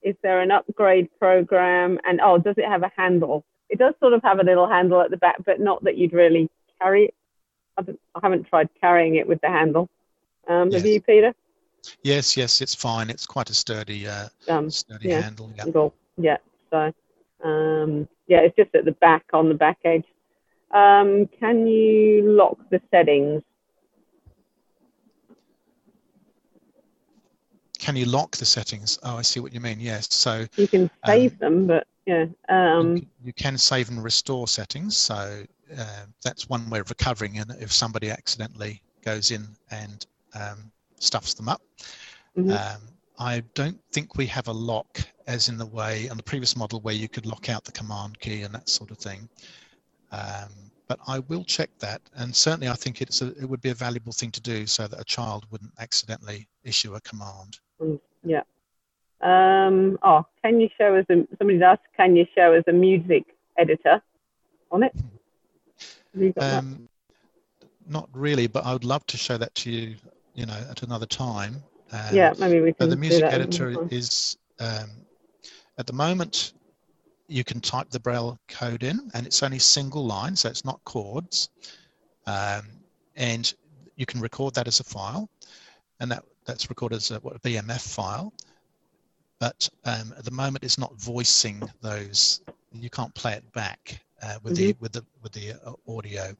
[0.01, 1.99] is there an upgrade program?
[2.05, 3.45] And oh, does it have a handle?
[3.69, 6.13] It does sort of have a little handle at the back, but not that you'd
[6.13, 6.49] really
[6.81, 7.13] carry it
[8.15, 9.89] I haven't tried carrying it with the handle.
[10.47, 10.81] Um, yes.
[10.81, 11.33] Have you, Peter?
[12.03, 13.09] Yes, yes, it's fine.
[13.09, 15.51] It's quite a sturdy, uh, um, sturdy yeah, handle.
[15.55, 15.89] Yeah.
[16.17, 16.37] Yeah.
[16.71, 20.05] So, um, yeah, it's just at the back on the back edge.
[20.71, 23.41] Um, can you lock the settings?
[27.79, 28.99] Can you lock the settings?
[29.03, 29.79] Oh, I see what you mean.
[29.79, 30.13] Yes.
[30.13, 32.25] So you can save um, them, but yeah.
[32.49, 34.97] Um, you, you can save and restore settings.
[34.97, 35.43] So
[35.77, 40.05] uh, that's one way of recovering and if somebody accidentally goes in and
[40.35, 41.61] um, stuffs them up.
[42.37, 42.51] Mm-hmm.
[42.51, 42.81] Um,
[43.17, 46.79] I don't think we have a lock as in the way on the previous model
[46.81, 49.29] where you could lock out the command key and that sort of thing.
[50.11, 50.49] Um,
[50.87, 53.75] but I will check that, and certainly I think it's a, it would be a
[53.75, 57.59] valuable thing to do so that a child wouldn't accidentally issue a command.
[57.79, 58.41] Mm, yeah.
[59.21, 61.05] Um, oh, can you show us?
[61.09, 63.23] A, somebody's asked, can you show us a music
[63.57, 64.01] editor
[64.71, 64.93] on it?
[66.39, 66.89] Um,
[67.87, 69.95] not really, but I would love to show that to you,
[70.33, 71.63] you know, at another time.
[71.91, 72.89] Um, yeah, maybe we can.
[72.89, 74.89] the music editor is um,
[75.77, 76.53] at the moment,
[77.29, 80.83] you can type the Braille code in and it's only single line, so it's not
[80.83, 81.49] chords.
[82.25, 82.67] Um,
[83.15, 83.53] and
[83.95, 85.29] you can record that as a file
[85.99, 88.33] and that, that's recorded as a, what, a BMF file.
[89.39, 92.41] But um, at the moment, it's not voicing those.
[92.73, 94.67] You can't play it back uh, with mm-hmm.
[94.67, 96.35] the with the with the uh, audio.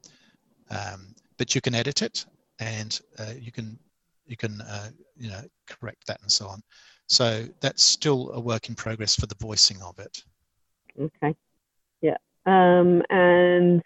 [0.70, 2.26] Um, but you can edit it
[2.60, 3.80] and uh, you can
[4.28, 6.62] you can uh, you know correct that and so on.
[7.08, 10.24] So that's still a work in progress for the voicing of it.
[11.00, 11.36] Okay.
[12.02, 12.18] Yeah.
[12.46, 13.82] Um, and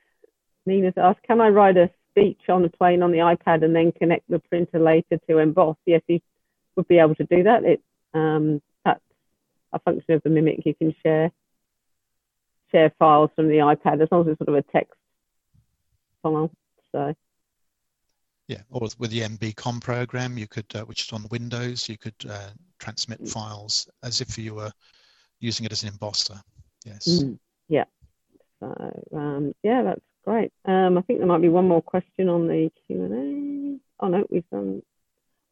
[0.66, 3.92] Nina's asked, can I write a speech on the plane on the iPad and then
[3.92, 5.78] connect the printer later to emboss?
[5.86, 6.20] Yes, you
[6.76, 7.64] would be able to do that.
[7.64, 7.82] It,
[8.14, 9.02] um, that's
[9.72, 10.66] a function of the Mimic.
[10.66, 11.32] You can share
[12.72, 14.94] share files from the iPad as long as it's sort of a text
[16.24, 16.52] file.
[16.92, 17.14] So.
[18.48, 22.16] Yeah, or with the MBCom program, you could, uh, which is on Windows, you could
[22.30, 22.50] uh,
[22.80, 24.72] transmit files as if you were
[25.40, 26.42] using it as an embosser.
[26.86, 27.08] Yes.
[27.08, 27.86] Mm, yeah.
[28.60, 30.52] So um, yeah, that's great.
[30.66, 34.06] Um, I think there might be one more question on the Q and A.
[34.06, 34.82] Oh no, we've done.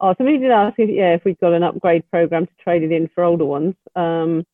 [0.00, 2.92] Oh, somebody did ask if yeah if we've got an upgrade program to trade it
[2.92, 3.74] in for older ones.
[3.94, 4.46] Um,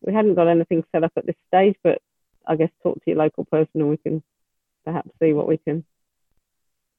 [0.00, 2.00] we hadn't got anything set up at this stage, but
[2.46, 4.22] I guess talk to your local person and we can
[4.84, 5.84] perhaps see what we can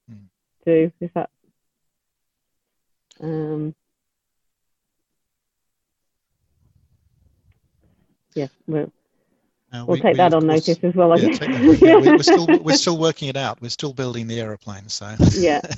[0.09, 0.25] hmm.
[0.65, 0.91] do.
[0.99, 1.29] Is that
[3.21, 3.73] um,
[8.33, 8.91] yeah, we'll,
[9.73, 11.13] uh, we'll take we, that on course, notice as well.
[11.13, 11.81] I yeah, guess.
[11.81, 13.61] yeah, we, are still we're still working it out.
[13.61, 14.87] We're still building the aeroplane.
[14.89, 15.61] So yeah.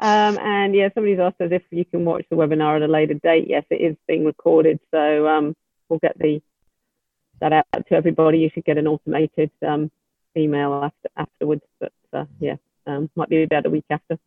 [0.00, 3.14] um, and yeah, somebody's asked us if you can watch the webinar at a later
[3.14, 3.46] date.
[3.48, 5.56] Yes, it is being recorded, so um,
[5.88, 6.42] we'll get the
[7.40, 8.38] that out to everybody.
[8.38, 9.90] You should get an automated um,
[10.36, 11.62] email after afterwards.
[11.80, 12.56] But uh, yeah,
[12.86, 14.18] um, might be about a week after.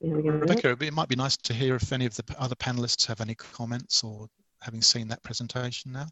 [0.00, 3.34] Rebecca, it might be nice to hear if any of the other panelists have any
[3.34, 4.28] comments or
[4.66, 6.06] having seen that presentation now?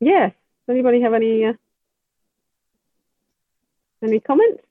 [0.00, 0.32] Yes.
[0.66, 1.52] Does anybody have any uh,
[4.02, 4.62] any comments?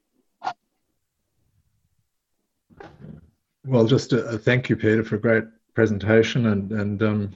[3.66, 5.44] Well, just a, a, thank you, Peter, for a great
[5.76, 7.32] presentation, and and um,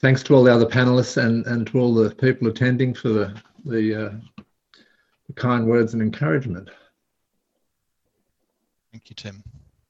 [0.00, 3.42] thanks to all the other panelists and and to all the people attending for the
[3.64, 4.42] the, uh,
[5.26, 6.70] the kind words and encouragement.
[8.92, 9.42] Thank you, Tim.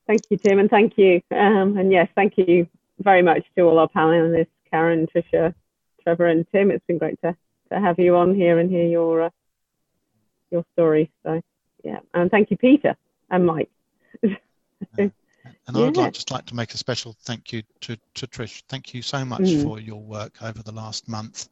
[0.07, 1.21] Thank you, Tim, and thank you.
[1.31, 2.67] Um, and yes, thank you
[3.01, 5.55] very much to all our panelists Karen, Tricia,
[6.03, 6.71] Trevor, and Tim.
[6.71, 7.37] It's been great to,
[7.71, 9.31] to have you on here and hear your uh,
[10.51, 11.11] your story.
[11.25, 11.41] So
[11.85, 12.97] yeah, and thank you, Peter
[13.31, 13.71] and Mike.
[14.23, 15.13] and
[15.75, 18.63] I would like, just like to make a special thank you to, to Trish.
[18.69, 19.63] Thank you so much mm.
[19.63, 21.49] for your work over the last month,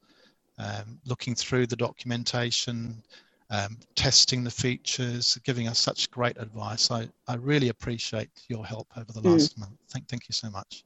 [0.59, 3.03] um, looking through the documentation,
[3.51, 6.91] um, testing the features, giving us such great advice.
[6.91, 9.33] I, I really appreciate your help over the mm.
[9.33, 9.61] last mm.
[9.61, 9.79] month.
[9.91, 10.85] Thank, thank you so much.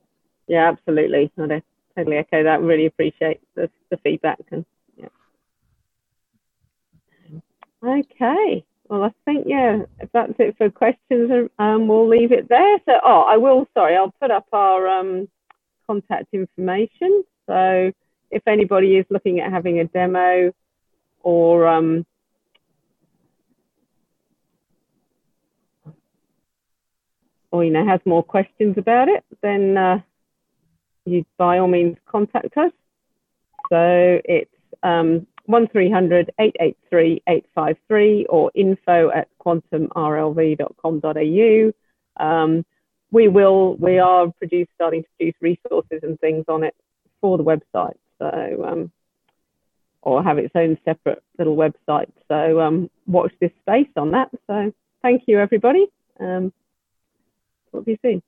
[0.49, 1.31] Yeah, absolutely
[1.97, 2.63] totally echo that.
[2.63, 4.41] Really appreciate the, the feedback.
[4.51, 4.65] And
[4.97, 5.09] yeah.
[7.83, 8.65] Okay.
[8.89, 12.79] Well, I think yeah, if that's it for questions, um, we'll leave it there.
[12.87, 13.69] So, oh, I will.
[13.73, 15.29] Sorry, I'll put up our um,
[15.87, 17.23] contact information.
[17.47, 17.93] So,
[18.33, 20.53] if anybody is looking at having a demo
[21.23, 22.05] or um,
[27.53, 30.01] or you know has more questions about it, then uh,
[31.05, 32.73] you by all means contact us.
[33.71, 34.51] So it's
[34.83, 42.25] um, 1300 883 853 or info at quantumrlv.com.au.
[42.25, 42.65] Um,
[43.13, 46.75] we will, we are produce, starting to produce resources and things on it
[47.21, 47.97] for the website.
[48.19, 48.91] So, um,
[50.03, 52.11] or have its own separate little website.
[52.29, 54.31] So um, watch this space on that.
[54.47, 54.73] So
[55.03, 55.87] thank you, everybody.
[56.19, 56.53] Um,
[57.73, 58.23] talk you soon.